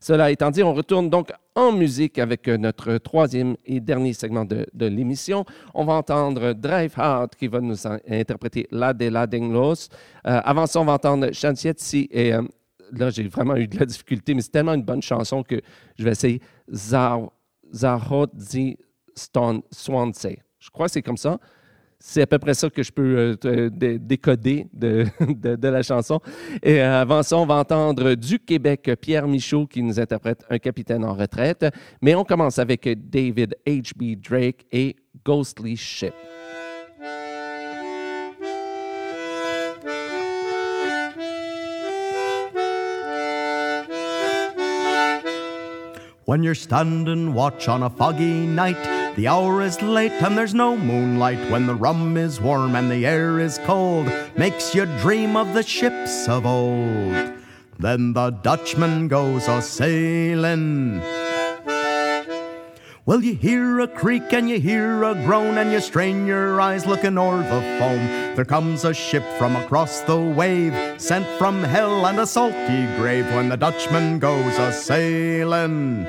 Cela 0.00 0.30
étant 0.30 0.50
dit, 0.50 0.62
on 0.62 0.74
retourne 0.74 1.08
donc 1.08 1.32
en 1.54 1.72
musique 1.72 2.18
avec 2.18 2.46
notre 2.46 2.98
troisième 2.98 3.56
et 3.64 3.80
dernier 3.80 4.12
segment 4.12 4.44
de, 4.44 4.66
l'émission. 4.86 5.46
On 5.72 5.86
va 5.86 5.94
entendre 5.94 6.52
Drive 6.52 6.92
Hard 6.96 7.34
qui 7.36 7.48
va 7.48 7.60
nous 7.60 7.86
en- 7.86 7.96
interpréter 8.06 8.66
La 8.70 8.92
de 8.92 9.06
la 9.06 9.26
Denglos. 9.26 9.88
Euh, 10.26 10.40
avant 10.44 10.66
ça, 10.66 10.80
on 10.80 10.84
va 10.84 10.92
entendre 10.92 11.32
Chantietzi 11.32 12.08
et 12.10 12.34
euh, 12.34 12.42
là, 12.92 13.08
j'ai 13.08 13.28
vraiment 13.28 13.56
eu 13.56 13.66
de 13.66 13.78
la 13.78 13.86
difficulté, 13.86 14.34
mais 14.34 14.42
c'est 14.42 14.50
tellement 14.50 14.74
une 14.74 14.82
bonne 14.82 15.00
chanson 15.00 15.42
que 15.42 15.58
je 15.96 16.04
vais 16.04 16.10
essayer 16.10 16.42
Zahodzi 17.72 18.76
Swansea. 19.14 20.36
Je 20.58 20.70
crois 20.70 20.86
que 20.86 20.92
c'est 20.92 21.02
comme 21.02 21.16
ça. 21.16 21.38
C'est 22.06 22.20
à 22.20 22.26
peu 22.26 22.38
près 22.38 22.52
ça 22.52 22.68
que 22.68 22.82
je 22.82 22.92
peux 22.92 23.34
euh, 23.46 23.70
décoder 23.98 24.66
de, 24.74 25.06
de- 25.26 25.56
de 25.56 25.68
la 25.68 25.82
chanson. 25.82 26.20
Et 26.62 26.80
euh, 26.82 27.00
avant 27.00 27.22
ça, 27.22 27.38
on 27.38 27.46
va 27.46 27.54
entendre 27.54 28.14
du 28.14 28.38
Québec 28.38 28.90
Pierre 29.00 29.26
Michaud 29.26 29.66
qui 29.66 29.82
nous 29.82 29.98
interprète 29.98 30.44
Un 30.50 30.58
capitaine 30.58 31.02
en 31.02 31.14
retraite. 31.14 31.64
Mais 32.02 32.14
on 32.14 32.22
commence 32.24 32.58
avec 32.58 32.86
David 33.08 33.56
H.B. 33.66 34.20
Drake 34.20 34.66
et 34.70 34.96
Ghostly 35.24 35.76
Ship. 35.78 36.12
When 46.26 46.42
you're 46.42 46.54
standing 46.54 47.34
watch 47.34 47.68
on 47.68 47.82
a 47.82 47.90
foggy 47.90 48.46
night, 48.46 48.78
The 49.16 49.28
hour 49.28 49.62
is 49.62 49.80
late 49.80 50.10
and 50.10 50.36
there's 50.36 50.54
no 50.54 50.76
moonlight 50.76 51.48
when 51.48 51.66
the 51.66 51.74
rum 51.74 52.16
is 52.16 52.40
warm 52.40 52.74
and 52.74 52.90
the 52.90 53.06
air 53.06 53.38
is 53.38 53.58
cold. 53.58 54.10
Makes 54.36 54.74
you 54.74 54.86
dream 54.98 55.36
of 55.36 55.54
the 55.54 55.62
ships 55.62 56.28
of 56.28 56.44
old. 56.44 57.32
Then 57.78 58.12
the 58.12 58.30
Dutchman 58.30 59.06
goes 59.06 59.46
a 59.46 59.62
sailing. 59.62 61.00
Well, 63.06 63.22
you 63.22 63.34
hear 63.34 63.80
a 63.80 63.86
creak 63.86 64.32
and 64.32 64.48
you 64.48 64.58
hear 64.58 65.04
a 65.04 65.14
groan, 65.14 65.58
and 65.58 65.70
you 65.70 65.80
strain 65.80 66.26
your 66.26 66.58
eyes 66.58 66.86
looking 66.86 67.18
o'er 67.18 67.36
the 67.36 67.60
foam. 67.78 68.34
There 68.34 68.46
comes 68.46 68.84
a 68.84 68.94
ship 68.94 69.22
from 69.36 69.56
across 69.56 70.00
the 70.00 70.18
wave, 70.18 70.72
sent 70.98 71.26
from 71.38 71.62
hell 71.62 72.06
and 72.06 72.18
a 72.18 72.26
salty 72.26 72.86
grave 72.96 73.26
when 73.26 73.50
the 73.50 73.58
Dutchman 73.58 74.20
goes 74.20 74.56
a 74.56 74.72
sailing. 74.72 76.06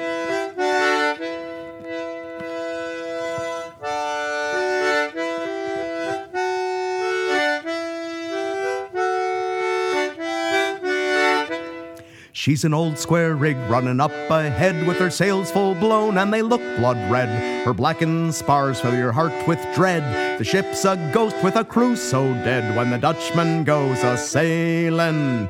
She's 12.46 12.64
an 12.64 12.76
old 12.76 13.00
square 13.00 13.36
rig 13.36 13.58
running 13.68 14.00
up 14.00 14.12
ahead 14.30 14.86
with 14.86 14.98
her 14.98 15.10
sails 15.10 15.50
full 15.50 15.74
blown 15.74 16.20
and 16.20 16.32
they 16.32 16.44
look 16.44 16.62
blood 16.78 17.12
red. 17.12 17.66
Her 17.66 17.74
blackened 17.74 18.36
spars 18.36 18.80
fill 18.80 18.94
your 18.94 19.12
heart 19.12 19.48
with 19.48 19.58
dread. 19.74 20.38
The 20.38 20.44
ship's 20.44 20.86
a 20.86 20.96
ghost 21.12 21.36
with 21.44 21.56
a 21.56 21.66
crew 21.66 21.96
so 21.96 22.22
dead 22.44 22.78
when 22.78 22.92
the 22.92 23.00
Dutchman 23.00 23.64
goes 23.64 24.04
a 24.04 24.16
sailing. 24.16 25.50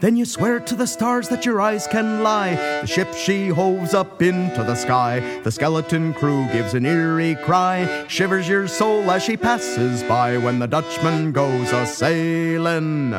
Then 0.00 0.14
you 0.18 0.26
swear 0.26 0.60
to 0.60 0.74
the 0.74 0.86
stars 0.86 1.30
that 1.30 1.46
your 1.46 1.58
eyes 1.58 1.86
can 1.86 2.22
lie. 2.22 2.56
The 2.82 2.86
ship 2.86 3.14
she 3.14 3.48
hoves 3.48 3.94
up 3.94 4.20
into 4.20 4.62
the 4.62 4.74
sky. 4.74 5.40
The 5.42 5.52
skeleton 5.52 6.12
crew 6.12 6.46
gives 6.52 6.74
an 6.74 6.84
eerie 6.84 7.36
cry. 7.46 8.04
Shivers 8.08 8.46
your 8.46 8.68
soul 8.68 9.10
as 9.10 9.22
she 9.22 9.38
passes 9.38 10.02
by 10.02 10.36
when 10.36 10.58
the 10.58 10.68
Dutchman 10.68 11.32
goes 11.32 11.72
a 11.72 11.86
sailing. 11.86 13.14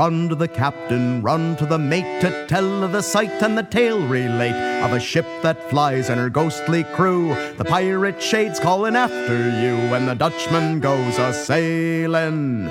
Run 0.00 0.30
to 0.30 0.34
the 0.34 0.48
captain, 0.48 1.20
run 1.20 1.56
to 1.56 1.66
the 1.66 1.78
mate 1.78 2.22
to 2.22 2.46
tell 2.46 2.84
of 2.84 2.92
the 2.92 3.02
sight 3.02 3.42
and 3.42 3.58
the 3.58 3.62
tale 3.62 4.00
relate 4.08 4.80
of 4.82 4.94
a 4.94 4.98
ship 4.98 5.26
that 5.42 5.68
flies 5.68 6.08
and 6.08 6.18
her 6.18 6.30
ghostly 6.30 6.84
crew. 6.84 7.36
The 7.58 7.66
pirate 7.66 8.22
shades 8.22 8.58
calling 8.58 8.96
after 8.96 9.50
you 9.60 9.76
when 9.90 10.06
the 10.06 10.14
Dutchman 10.14 10.80
goes 10.80 11.18
a 11.18 11.34
sailing. 11.34 12.70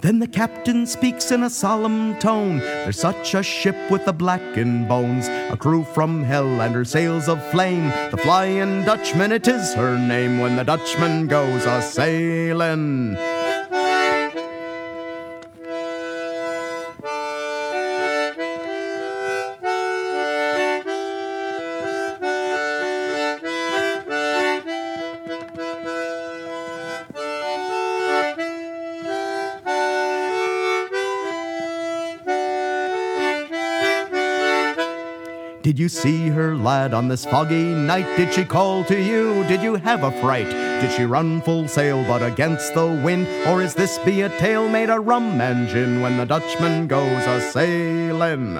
Then 0.00 0.18
the 0.18 0.26
captain 0.26 0.86
speaks 0.86 1.30
in 1.30 1.44
a 1.44 1.50
solemn 1.50 2.18
tone. 2.18 2.58
There's 2.58 2.98
such 2.98 3.34
a 3.34 3.44
ship 3.44 3.76
with 3.92 4.04
the 4.04 4.12
blackened 4.12 4.88
bones, 4.88 5.28
a 5.28 5.56
crew 5.56 5.84
from 5.84 6.24
hell 6.24 6.60
and 6.60 6.74
her 6.74 6.84
sails 6.84 7.28
of 7.28 7.40
flame. 7.52 7.92
The 8.10 8.16
Flying 8.16 8.84
Dutchman, 8.84 9.30
it 9.30 9.46
is 9.46 9.72
her 9.74 9.96
name 9.96 10.40
when 10.40 10.56
the 10.56 10.64
Dutchman 10.64 11.28
goes 11.28 11.64
a 11.64 11.80
sailing. 11.80 13.16
Did 35.72 35.78
you 35.78 35.88
see 35.88 36.28
her, 36.28 36.54
lad, 36.54 36.92
on 36.92 37.08
this 37.08 37.24
foggy 37.24 37.64
night? 37.64 38.04
Did 38.18 38.34
she 38.34 38.44
call 38.44 38.84
to 38.84 39.02
you? 39.02 39.42
Did 39.44 39.62
you 39.62 39.76
have 39.76 40.02
a 40.04 40.12
fright? 40.20 40.50
Did 40.50 40.92
she 40.92 41.06
run 41.06 41.40
full 41.40 41.66
sail 41.66 42.04
but 42.04 42.22
against 42.22 42.74
the 42.74 42.84
wind? 42.84 43.26
Or 43.46 43.62
is 43.62 43.74
this 43.74 43.98
be 44.00 44.20
a 44.20 44.38
tale 44.38 44.68
made 44.68 44.90
of 44.90 45.06
rum 45.06 45.40
and 45.40 45.66
gin 45.66 46.02
when 46.02 46.18
the 46.18 46.26
Dutchman 46.26 46.88
goes 46.88 47.26
a 47.26 47.40
sailing? 47.40 48.58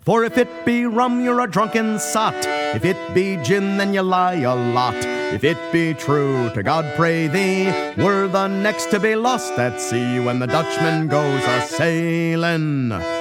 For 0.00 0.24
if 0.24 0.36
it 0.36 0.66
be 0.66 0.86
rum, 0.86 1.22
you're 1.22 1.38
a 1.38 1.48
drunken 1.48 2.00
sot. 2.00 2.34
If 2.74 2.84
it 2.84 3.14
be 3.14 3.36
gin, 3.44 3.76
then 3.76 3.94
you 3.94 4.02
lie 4.02 4.42
a 4.42 4.56
lot. 4.56 4.96
If 4.96 5.44
it 5.44 5.72
be 5.72 5.94
true, 5.94 6.50
to 6.50 6.64
God 6.64 6.84
pray 6.96 7.28
thee, 7.28 7.66
we're 7.96 8.26
the 8.26 8.48
next 8.48 8.90
to 8.90 8.98
be 8.98 9.14
lost 9.14 9.52
at 9.52 9.80
sea 9.80 10.18
when 10.18 10.40
the 10.40 10.48
Dutchman 10.48 11.06
goes 11.06 11.44
a 11.44 11.60
sailing. 11.60 13.19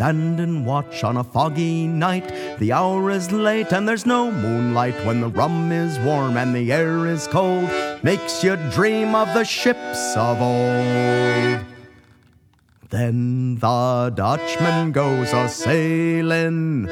When 0.00 0.38
you're 0.38 0.64
watch 0.64 1.04
on 1.04 1.18
a 1.18 1.24
foggy 1.24 1.86
night, 1.86 2.58
the 2.58 2.72
hour 2.72 3.10
is 3.10 3.30
late 3.30 3.70
and 3.70 3.86
there's 3.86 4.06
no 4.06 4.30
moonlight. 4.30 4.94
When 5.04 5.20
the 5.20 5.28
rum 5.28 5.70
is 5.72 5.98
warm 5.98 6.38
and 6.38 6.54
the 6.54 6.72
air 6.72 7.06
is 7.06 7.26
cold, 7.26 7.68
makes 8.02 8.42
you 8.42 8.56
dream 8.70 9.14
of 9.14 9.28
the 9.34 9.44
ships 9.44 10.16
of 10.16 10.40
old. 10.40 11.66
Then 12.88 13.56
the 13.56 14.10
Dutchman 14.16 14.92
goes 14.92 15.34
a 15.34 15.50
sailing. 15.50 16.88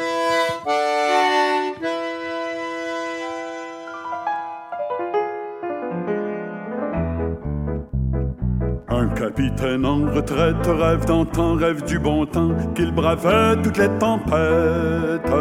Capitaine 9.38 9.86
en 9.86 10.12
retraite 10.12 10.66
rêve 10.66 11.04
d'antan, 11.06 11.54
rêve 11.54 11.84
du 11.84 11.98
bon 12.00 12.26
temps, 12.26 12.50
qu'il 12.74 12.90
bravait 12.90 13.54
toutes 13.62 13.78
les 13.78 13.88
tempêtes. 13.98 15.32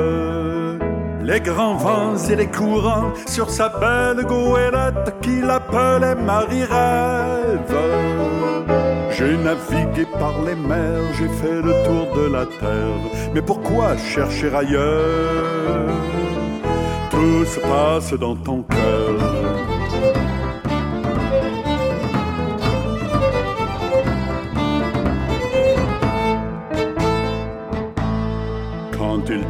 Les 1.23 1.39
grands 1.41 1.75
vents 1.75 2.15
et 2.29 2.36
les 2.36 2.47
courants 2.47 3.12
sur 3.25 3.49
sa 3.49 3.69
belle 3.69 4.23
goélette 4.23 5.15
qu'il 5.21 5.49
appelait 5.49 6.15
Marie-Rêve. 6.15 7.75
J'ai 9.12 9.36
navigué 9.36 10.05
par 10.19 10.33
les 10.45 10.55
mers, 10.55 11.01
j'ai 11.17 11.29
fait 11.29 11.62
le 11.62 11.73
tour 11.83 12.21
de 12.21 12.31
la 12.31 12.45
terre, 12.45 13.01
mais 13.33 13.41
pourquoi 13.41 13.97
chercher 13.97 14.53
ailleurs? 14.53 15.89
Tout 17.10 17.45
se 17.45 17.60
passe 17.62 18.13
dans 18.13 18.36
ton 18.36 18.62
cœur. 18.62 19.77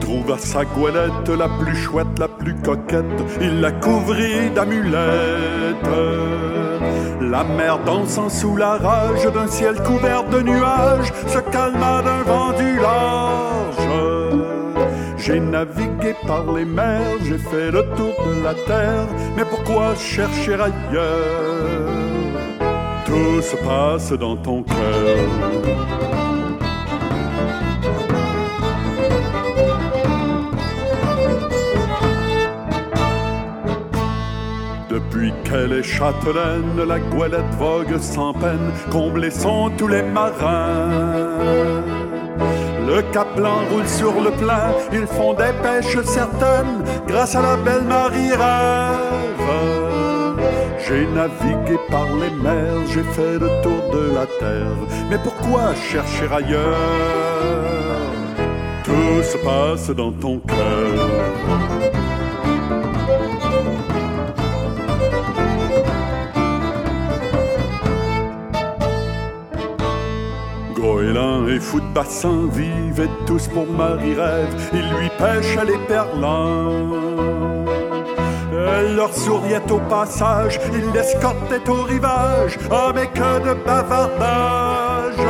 Trouva 0.08 0.38
sa 0.38 0.63
goélette, 0.63 1.30
la 1.38 1.50
plus 1.50 1.76
chouette, 1.76 2.17
la 2.17 2.30
plus 2.30 2.56
coquette, 2.56 3.20
il 3.41 3.60
la 3.60 3.74
couvrit 3.74 4.50
d'amulettes. 4.56 4.96
La 7.20 7.43
mer 7.43 7.80
dansant 7.86 8.30
sous 8.30 8.56
la 8.56 8.78
rage 8.78 9.26
d'un 9.34 9.48
ciel 9.48 9.76
couvert 9.84 10.24
de 10.24 10.39
nuages 10.39 11.12
se 11.28 11.39
calma 11.52 12.02
d'un 12.02 12.24
vent 12.24 12.54
du 12.54 12.78
large. 12.78 13.89
J'ai 15.17 15.41
navigué 15.41 16.15
par 16.26 16.54
les 16.54 16.63
mers, 16.63 17.17
j'ai 17.26 17.38
fait 17.38 17.70
le 17.70 17.84
tour 17.98 18.15
de 18.28 18.43
la 18.46 18.54
terre, 18.54 19.08
mais 19.36 19.43
pourquoi 19.43 19.93
chercher 19.96 20.54
ailleurs? 20.54 21.89
Tout 23.06 23.41
se 23.41 23.58
passe 23.58 24.13
dans 24.13 24.38
ton 24.38 24.63
cœur. 24.63 26.07
Depuis 35.68 35.70
qu'elle 35.70 35.80
est 35.80 35.84
châtelaine, 35.84 36.88
la 36.88 37.00
goélette 37.00 37.56
vogue 37.58 37.98
sans 38.00 38.34
peine, 38.34 38.72
comblés 38.90 39.32
sont 39.32 39.70
tous 39.78 39.88
les 39.88 40.02
marins. 40.02 40.90
Le 42.88 43.02
cap 43.12 43.28
blanc 43.36 43.60
roule 43.72 43.88
sur 43.88 44.22
le 44.22 44.32
plein, 44.32 44.72
ils 44.94 45.08
font 45.08 45.34
des 45.34 45.52
pêches 45.62 46.02
certaines, 46.06 46.84
grâce 47.08 47.36
à 47.36 47.42
la 47.42 47.58
belle 47.58 47.84
Marie-Rêve. 47.84 48.38
J'ai 50.88 51.06
navigué 51.08 51.78
par 51.90 52.06
les 52.15 52.32
mers, 52.42 52.86
j'ai 52.88 53.04
fait 53.04 53.34
le 53.34 53.50
tour 53.62 53.82
de 53.92 54.15
la 54.15 54.26
terre, 54.40 54.78
mais 55.10 55.18
pourquoi 55.22 55.76
chercher 55.76 56.28
ailleurs? 56.34 56.78
Tout 58.84 59.22
se 59.22 59.38
passe 59.38 59.90
dans 59.90 60.13
ton 60.13 60.40
cœur. 60.40 61.96
Goéland 70.88 71.48
et 71.50 71.60
fou 71.60 71.81
de 71.81 71.94
bassin 71.94 72.48
vivaient 72.54 73.10
tous 73.25 73.48
pour 73.50 73.67
Marie-Rêve. 73.67 74.56
Ils 74.73 74.90
lui 74.98 75.10
pêchaient 75.17 75.65
les 75.65 75.77
perlins. 75.85 76.71
Elle 78.54 78.96
leur 78.96 79.13
souriait 79.13 79.69
au 79.69 79.79
passage, 79.90 80.60
il 80.73 80.90
l'escortait 80.94 81.69
au 81.69 81.83
rivage. 81.83 82.58
Ah, 82.71 82.94
mais 82.96 83.08
que 83.08 83.31
de 83.48 83.54
bavardage! 83.65 85.27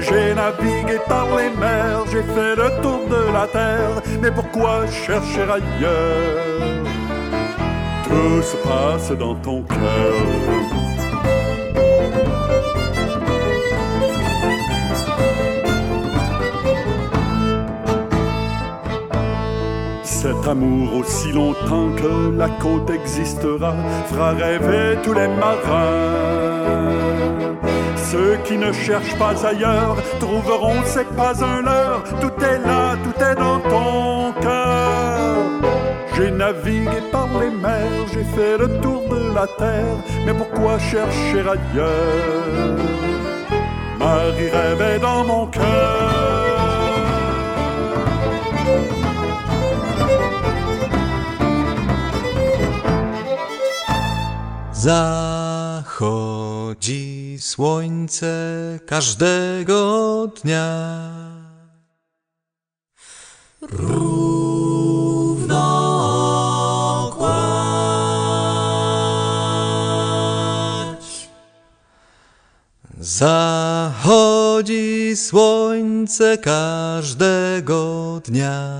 J'ai 0.00 0.34
navigué 0.34 0.98
par 1.08 1.26
les 1.36 1.50
mers, 1.60 2.04
j'ai 2.10 2.24
fait 2.34 2.56
le 2.56 2.82
tour 2.82 3.02
de 3.08 3.32
la 3.32 3.46
terre, 3.46 4.02
mais 4.20 4.32
pourquoi 4.32 4.86
chercher 4.88 5.42
ailleurs? 5.42 6.84
Tout 8.04 8.42
se 8.42 8.56
passe 8.56 9.12
dans 9.12 9.36
ton 9.36 9.62
cœur. 9.62 10.65
Amour 20.48 20.98
aussi 20.98 21.32
longtemps 21.32 21.90
que 21.96 22.30
la 22.36 22.48
côte 22.48 22.88
existera 22.90 23.74
fera 24.08 24.30
rêver 24.30 24.96
tous 25.02 25.12
les 25.12 25.26
marins. 25.26 26.86
Ceux 27.96 28.36
qui 28.44 28.56
ne 28.56 28.70
cherchent 28.70 29.18
pas 29.18 29.34
ailleurs 29.44 29.96
trouveront 30.20 30.80
c'est 30.84 31.08
pas 31.16 31.44
un 31.44 31.62
leurre, 31.62 32.04
tout 32.20 32.44
est 32.44 32.58
là, 32.58 32.94
tout 33.02 33.24
est 33.24 33.34
dans 33.34 33.58
ton 33.58 34.32
cœur. 34.40 35.36
J'ai 36.14 36.30
navigué 36.30 37.00
par 37.10 37.28
les 37.40 37.50
mers, 37.50 38.06
j'ai 38.12 38.22
fait 38.22 38.56
le 38.56 38.80
tour 38.80 39.02
de 39.10 39.34
la 39.34 39.48
terre, 39.48 39.98
mais 40.24 40.32
pourquoi 40.32 40.78
chercher 40.78 41.40
ailleurs? 41.40 42.76
Marie 43.98 44.50
rêvait 44.50 45.00
dans 45.00 45.24
mon 45.24 45.46
cœur. 45.46 46.26
Zachodzi 55.82 57.38
słońce 57.40 58.34
każdego 58.86 60.28
dnia. 60.42 61.10
Równo 63.60 64.36
kładź. 67.18 67.68
Zachodzi 73.00 74.06
słońce 75.16 76.38
każdego 76.38 78.20
dnia. 78.24 78.78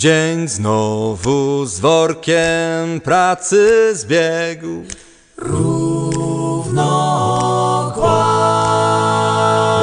Dzień 0.00 0.48
znowu 0.48 1.66
z 1.66 1.80
workiem 1.80 3.00
pracy 3.00 3.90
zbiegł. 3.94 4.66
Równo. 5.36 6.82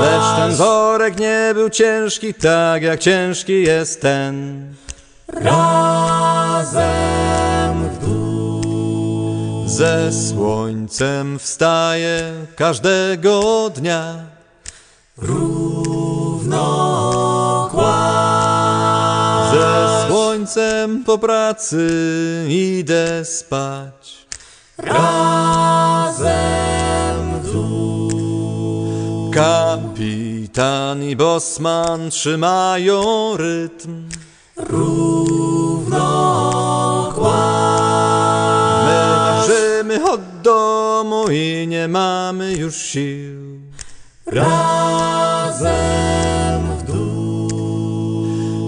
Lecz 0.01 0.37
ten 0.37 0.55
worek 0.55 1.19
nie 1.19 1.51
był 1.53 1.69
ciężki, 1.69 2.33
tak 2.33 2.83
jak 2.83 2.99
ciężki 2.99 3.63
jest 3.63 4.01
ten. 4.01 4.65
Razem 5.27 6.69
w 7.89 8.05
dół. 8.05 9.63
Ze 9.67 10.11
słońcem 10.13 11.39
wstaje 11.39 12.31
każdego 12.55 13.69
dnia. 13.69 14.15
Równo 15.17 16.96
słońcem 20.47 21.03
po 21.03 21.17
pracy 21.17 21.89
idę 22.49 23.25
spać. 23.25 24.27
Razem 24.77 26.21
w. 27.43 27.53
Kapitan 29.33 31.03
i 31.03 31.15
bosman 31.15 32.09
trzymają 32.09 33.03
rytm. 33.37 34.09
Równo 34.57 36.03
kładź. 37.15 37.37
My 39.83 40.11
od 40.11 40.21
domu 40.41 41.25
i 41.31 41.65
nie 41.67 41.87
mamy 41.87 42.53
już 42.53 42.75
sił. 42.75 43.61
Razem. 44.25 46.16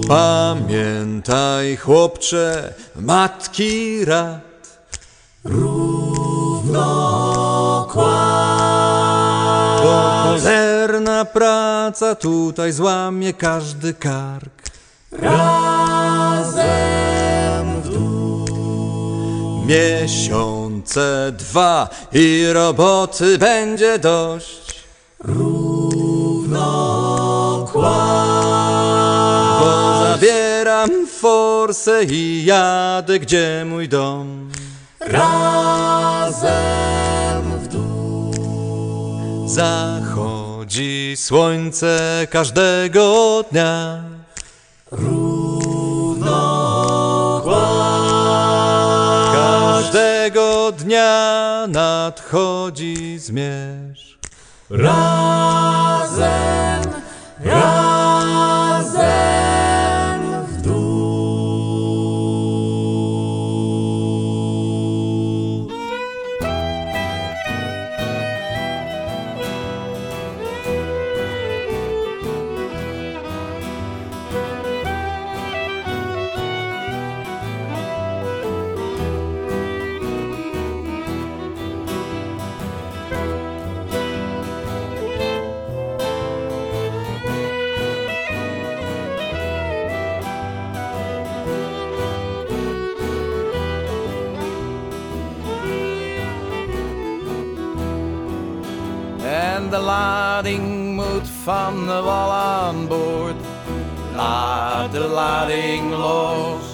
Pamiętaj, 0.10 1.78
chłopcze, 1.78 2.74
matki 2.96 4.06
rad. 4.06 4.80
Równo 5.44 6.78
kładź. 7.92 9.82
Bo 9.84 10.24
cholerna 10.24 11.26
praca 11.26 12.16
tutaj 12.16 12.72
złamie 12.72 13.34
każdy 13.34 13.94
kark. 13.94 14.64
Razem 15.12 16.52
w 17.82 17.90
dół. 17.90 18.46
Miesiące 19.66 21.32
dwa 21.38 21.90
i 22.14 22.46
roboty 22.54 23.38
będzie 23.38 24.00
dość. 24.00 24.84
Równo 25.20 26.99
Bo 30.20 30.26
zabieram 30.26 31.08
forsę 31.08 32.04
i 32.04 32.46
jadę 32.46 33.20
gdzie 33.20 33.66
mój 33.66 33.90
dom. 33.90 34.52
Razem 35.00 36.42
w 37.60 37.68
dół. 37.68 38.34
Zachodzi 39.48 41.14
słońce 41.18 42.28
każdego 42.30 43.44
dnia. 43.52 44.04
Równo. 44.92 46.32
Każdego 49.34 50.72
dnia 50.72 51.66
nadchodzi 51.68 53.20
zmierzch. 53.20 54.20
Razem, 54.70 56.12
razem 57.40 57.79
lading 105.20 105.94
los. 105.94 106.66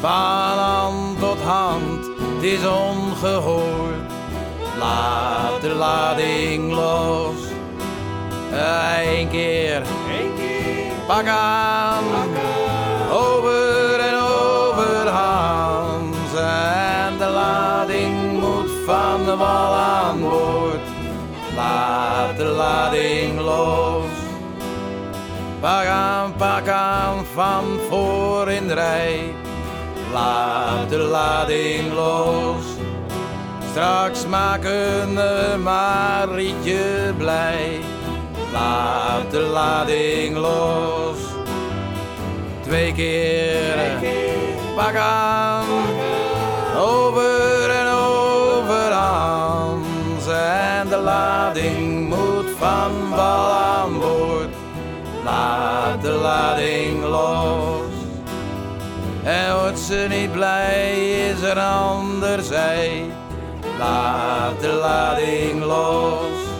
Van 0.00 0.58
hand 0.58 1.18
tot 1.18 1.40
hand, 1.42 2.04
het 2.18 2.42
is 2.42 2.66
ongehoord. 2.66 4.10
Laat 4.78 5.60
de 5.60 5.68
lading 5.68 6.72
los. 6.72 7.40
Eén 8.52 9.28
keer, 9.28 9.82
pak 11.06 11.26
aan. 11.26 12.04
Over 13.12 13.98
en 14.08 14.14
over 14.14 15.08
Hans. 15.08 16.32
En 16.34 17.18
de 17.18 17.26
lading 17.26 18.40
moet 18.40 18.70
van 18.86 19.24
de 19.24 19.36
wal 19.36 19.74
aan 19.74 20.20
boord. 20.20 20.86
Laat 21.56 22.36
de 22.36 22.44
lading 22.44 23.40
los. 23.40 23.91
Pak 25.62 25.86
pak 26.36 26.68
aan 26.68 27.24
van 27.34 27.64
voor 27.88 28.50
in 28.50 28.68
de 28.68 28.74
rij. 28.74 29.34
Laat 30.12 30.88
de 30.88 30.96
lading 30.96 31.92
los. 31.94 32.64
Straks 33.70 34.26
maken 34.26 35.14
we 35.14 35.56
Marietje 35.62 37.12
blij. 37.16 37.80
Laat 38.52 39.30
de 39.30 39.40
lading 39.40 40.36
los. 40.36 41.18
Twee 42.62 42.92
keer, 42.92 43.98
pak 44.76 44.94
aan. 44.94 45.66
Over 46.78 47.70
en 47.70 47.88
over 47.88 48.92
Hans. 48.92 50.26
En 50.26 50.88
de 50.88 50.96
lading 50.96 52.08
moet 52.08 52.50
van 52.58 53.10
wal 53.10 53.50
aan. 53.50 54.01
Laat 55.24 56.02
de 56.02 56.10
lading 56.10 57.04
los. 57.04 57.92
En 59.22 59.60
wordt 59.60 59.78
ze 59.78 60.06
niet 60.08 60.32
blij, 60.32 61.10
is 61.30 61.42
er 61.42 61.58
ander 61.58 62.42
zij. 62.42 63.04
Laat 63.78 64.60
de 64.60 64.72
lading 64.72 65.64
los. 65.64 66.50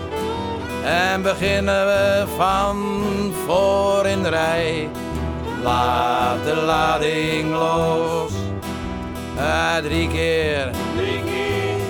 En 0.84 1.22
beginnen 1.22 1.86
we 1.86 2.24
van 2.36 2.76
voor 3.46 4.06
in 4.06 4.22
de 4.22 4.28
rij. 4.28 4.88
Laat 5.62 6.44
de 6.44 6.54
lading 6.54 7.50
los. 7.50 8.32
Ah, 9.38 9.76
drie 9.82 10.08
keer. 10.08 10.70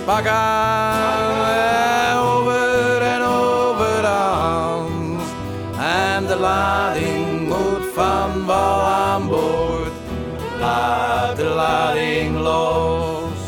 Pak 0.04 0.26
aan. 0.26 2.31
Lading 6.42 7.48
moet 7.48 7.86
van 7.94 8.46
wal 8.46 8.80
aan 8.80 9.28
boord. 9.28 9.92
Laat 10.60 11.36
de 11.36 11.44
lading 11.44 12.38
los. 12.38 13.40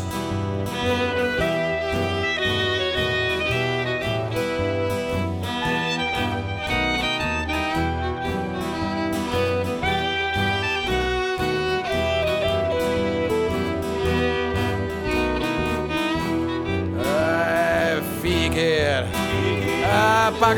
Eh, 17.01 18.01
Vier 18.21 18.49
keer. 18.49 19.05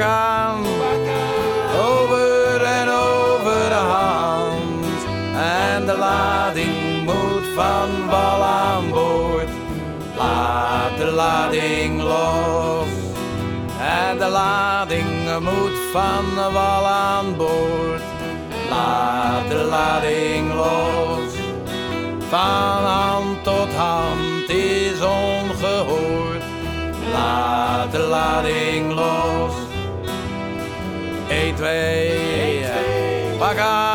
Aan. 0.01 0.65
Over 0.67 1.36
de 5.87 5.97
lading 5.97 7.03
moet 7.03 7.47
van 7.55 8.09
wal 8.09 8.43
aan 8.43 8.89
boord. 8.89 9.49
Laat 10.17 10.97
de 10.97 11.05
lading 11.05 12.01
los. 12.01 12.87
En 13.79 14.17
de 14.17 14.27
lading 14.27 15.39
moet 15.39 15.77
van 15.91 16.25
wal 16.53 16.85
aan 16.85 17.35
boord. 17.37 18.01
Laat 18.69 19.47
de 19.49 19.63
lading 19.63 20.53
los. 20.53 21.31
Van 22.29 22.83
hand 22.83 23.43
tot 23.43 23.73
hand 23.75 24.49
is 24.49 25.01
ongehoord. 25.01 26.43
Laat 27.11 27.91
de 27.91 27.99
lading 27.99 28.93
los. 28.93 29.53
1, 31.29 31.55
2, 31.55 32.65
pak 33.39 33.57
aan. 33.57 33.86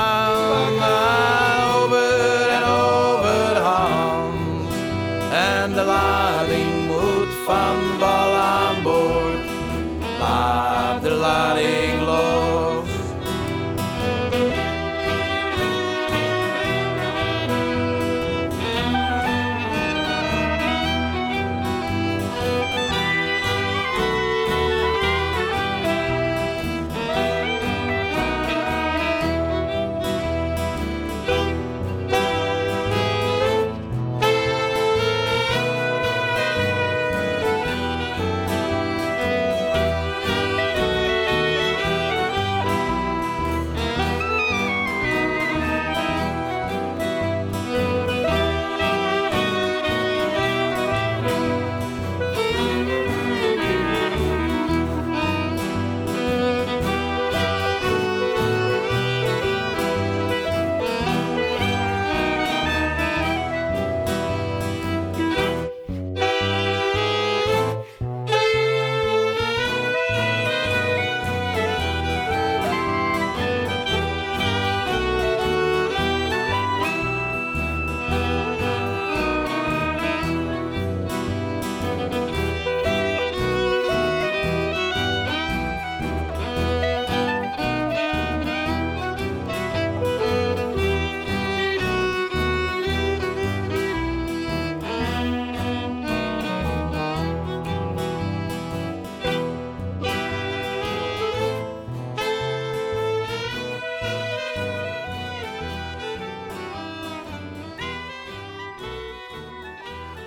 from 7.44 7.81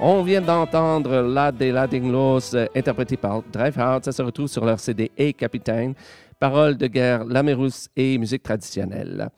On 0.07 0.21
vient 0.21 0.39
d'entendre 0.39 1.23
La 1.23 1.51
de 1.51 1.65
Ladinglos, 1.65 2.53
euh, 2.53 2.67
interprété 2.75 3.17
par 3.17 3.41
Driveheart. 3.41 4.05
Ça 4.05 4.11
se 4.11 4.21
retrouve 4.21 4.45
sur 4.45 4.63
leur 4.63 4.79
CD 4.79 5.11
Hey 5.17 5.33
Capitaine, 5.33 5.95
paroles 6.39 6.77
de 6.77 6.85
guerre, 6.85 7.25
Lamerus 7.25 7.89
et 7.95 8.19
musique 8.19 8.43
traditionnelle. 8.43 9.29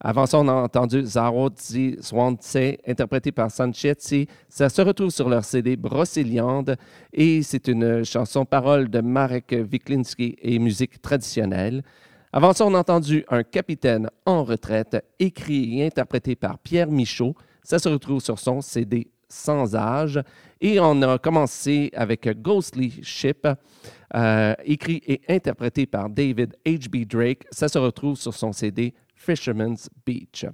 Avant 0.00 0.26
ça, 0.26 0.40
on 0.40 0.48
a 0.48 0.52
entendu 0.52 1.04
Zarotzi 1.04 1.98
Swantse, 2.00 2.56
interprété 2.88 3.30
par 3.30 3.52
Sanchetti. 3.52 4.26
Ça 4.48 4.68
se 4.68 4.82
retrouve 4.82 5.10
sur 5.10 5.28
leur 5.28 5.44
CD 5.44 5.76
Brocéliande 5.76 6.74
et 7.12 7.44
c'est 7.44 7.68
une 7.68 8.04
chanson 8.04 8.44
parole 8.44 8.88
de 8.88 9.00
Marek 9.00 9.54
Wiklinski 9.70 10.34
et 10.42 10.58
musique 10.58 11.00
traditionnelle. 11.00 11.84
Avant 12.32 12.52
ça, 12.52 12.66
on 12.66 12.74
a 12.74 12.80
entendu 12.80 13.24
Un 13.30 13.44
capitaine 13.44 14.10
en 14.24 14.42
retraite, 14.42 15.04
écrit 15.20 15.78
et 15.78 15.86
interprété 15.86 16.34
par 16.34 16.58
Pierre 16.58 16.90
Michaud. 16.90 17.36
Ça 17.62 17.78
se 17.78 17.88
retrouve 17.88 18.20
sur 18.20 18.40
son 18.40 18.60
CD 18.60 19.06
Sans 19.28 19.74
âge. 19.74 20.20
Et 20.60 20.78
on 20.80 21.02
a 21.02 21.18
commencé 21.18 21.90
avec 21.94 22.28
Ghostly 22.40 23.00
Ship, 23.02 23.46
euh, 24.14 24.54
écrit 24.64 25.02
et 25.06 25.20
interprété 25.28 25.86
par 25.86 26.08
David 26.08 26.54
H.B. 26.64 27.06
Drake. 27.06 27.44
Ça 27.50 27.68
se 27.68 27.78
retrouve 27.78 28.16
sur 28.16 28.32
son 28.34 28.52
CD 28.52 28.94
Fisherman's 29.14 29.88
Beach. 30.04 30.46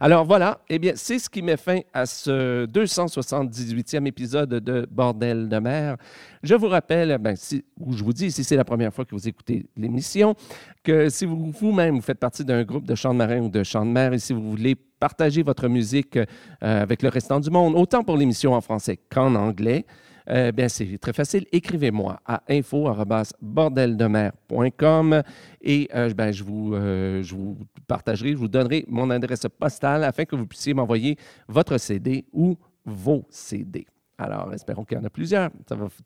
Alors 0.00 0.24
voilà, 0.24 0.60
eh 0.68 0.78
bien, 0.78 0.92
c'est 0.96 1.18
ce 1.18 1.28
qui 1.28 1.42
met 1.42 1.56
fin 1.56 1.80
à 1.92 2.06
ce 2.06 2.66
278e 2.66 4.06
épisode 4.06 4.48
de 4.54 4.86
Bordel 4.90 5.48
de 5.48 5.58
mer. 5.58 5.96
Je 6.42 6.54
vous 6.54 6.68
rappelle, 6.68 7.16
ben, 7.18 7.36
si, 7.36 7.64
ou 7.78 7.92
je 7.92 8.02
vous 8.02 8.12
dis, 8.12 8.32
si 8.32 8.44
c'est 8.44 8.56
la 8.56 8.64
première 8.64 8.92
fois 8.92 9.04
que 9.04 9.14
vous 9.14 9.28
écoutez 9.28 9.66
l'émission, 9.76 10.34
que 10.82 11.08
si 11.10 11.26
vous- 11.26 11.52
vous-même 11.52 11.96
vous 11.96 12.00
faites 12.00 12.18
partie 12.18 12.44
d'un 12.44 12.64
groupe 12.64 12.86
de 12.86 12.94
chants 12.94 13.12
de 13.12 13.18
marin 13.18 13.40
ou 13.40 13.48
de 13.50 13.62
chants 13.62 13.84
de 13.84 13.90
mer 13.90 14.12
et 14.14 14.18
si 14.18 14.32
vous 14.32 14.50
voulez 14.50 14.74
partager 14.98 15.42
votre 15.42 15.68
musique 15.68 16.16
euh, 16.16 16.24
avec 16.60 17.02
le 17.02 17.08
restant 17.08 17.40
du 17.40 17.50
monde, 17.50 17.74
autant 17.76 18.04
pour 18.04 18.16
l'émission 18.16 18.54
en 18.54 18.60
français 18.60 18.98
qu'en 19.10 19.34
anglais, 19.34 19.84
Euh, 20.30 20.52
bien, 20.52 20.68
c'est 20.68 20.98
très 20.98 21.14
facile. 21.14 21.46
Écrivez-moi 21.52 22.20
à 22.26 22.42
info.bordeldemer.com 22.50 25.22
et 25.62 25.88
euh, 25.94 26.12
ben, 26.12 26.30
je, 26.32 26.44
vous, 26.44 26.74
je 26.74 27.34
vous 27.34 27.56
partagerai, 27.86 28.32
je 28.32 28.36
vous 28.36 28.46
donnerai 28.46 28.84
mon 28.88 29.08
adresse 29.08 29.46
postale 29.58 30.04
afin 30.04 30.26
que 30.26 30.36
vous 30.36 30.46
puissiez 30.46 30.74
m'envoyer 30.74 31.16
votre 31.48 31.78
CD 31.78 32.26
ou 32.30 32.58
vos 32.84 33.24
CD. 33.30 33.86
Alors, 34.18 34.52
espérons 34.52 34.84
qu'il 34.84 34.98
y 34.98 35.00
en 35.00 35.04
a 35.04 35.08
plusieurs. 35.08 35.48
Ça, 35.66 35.76
va 35.76 35.88
fait 35.88 36.04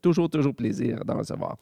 toujours, 0.00 0.28
toujours 0.28 0.56
plaisir 0.56 1.04
d'en 1.04 1.18
recevoir. 1.18 1.56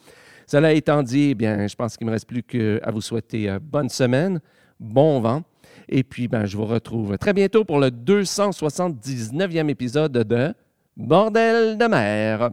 Cela 0.46 0.72
étant 0.72 1.02
dit, 1.02 1.32
eh 1.32 1.34
bien, 1.34 1.66
je 1.66 1.76
pense 1.76 1.98
qu'il 1.98 2.06
ne 2.06 2.12
me 2.12 2.14
reste 2.14 2.28
plus 2.28 2.44
qu'à 2.44 2.90
vous 2.90 3.02
souhaiter 3.02 3.58
bonne 3.60 3.90
semaine, 3.90 4.40
bon 4.78 5.20
vent. 5.20 5.42
Et 5.88 6.02
puis, 6.02 6.28
ben, 6.28 6.46
je 6.46 6.56
vous 6.56 6.66
retrouve 6.66 7.18
très 7.18 7.32
bientôt 7.32 7.64
pour 7.64 7.78
le 7.78 7.88
279e 7.88 9.68
épisode 9.68 10.12
de 10.12 10.54
Bordel 10.96 11.78
de 11.78 11.86
mer. 11.86 12.50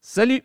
Salut! 0.00 0.42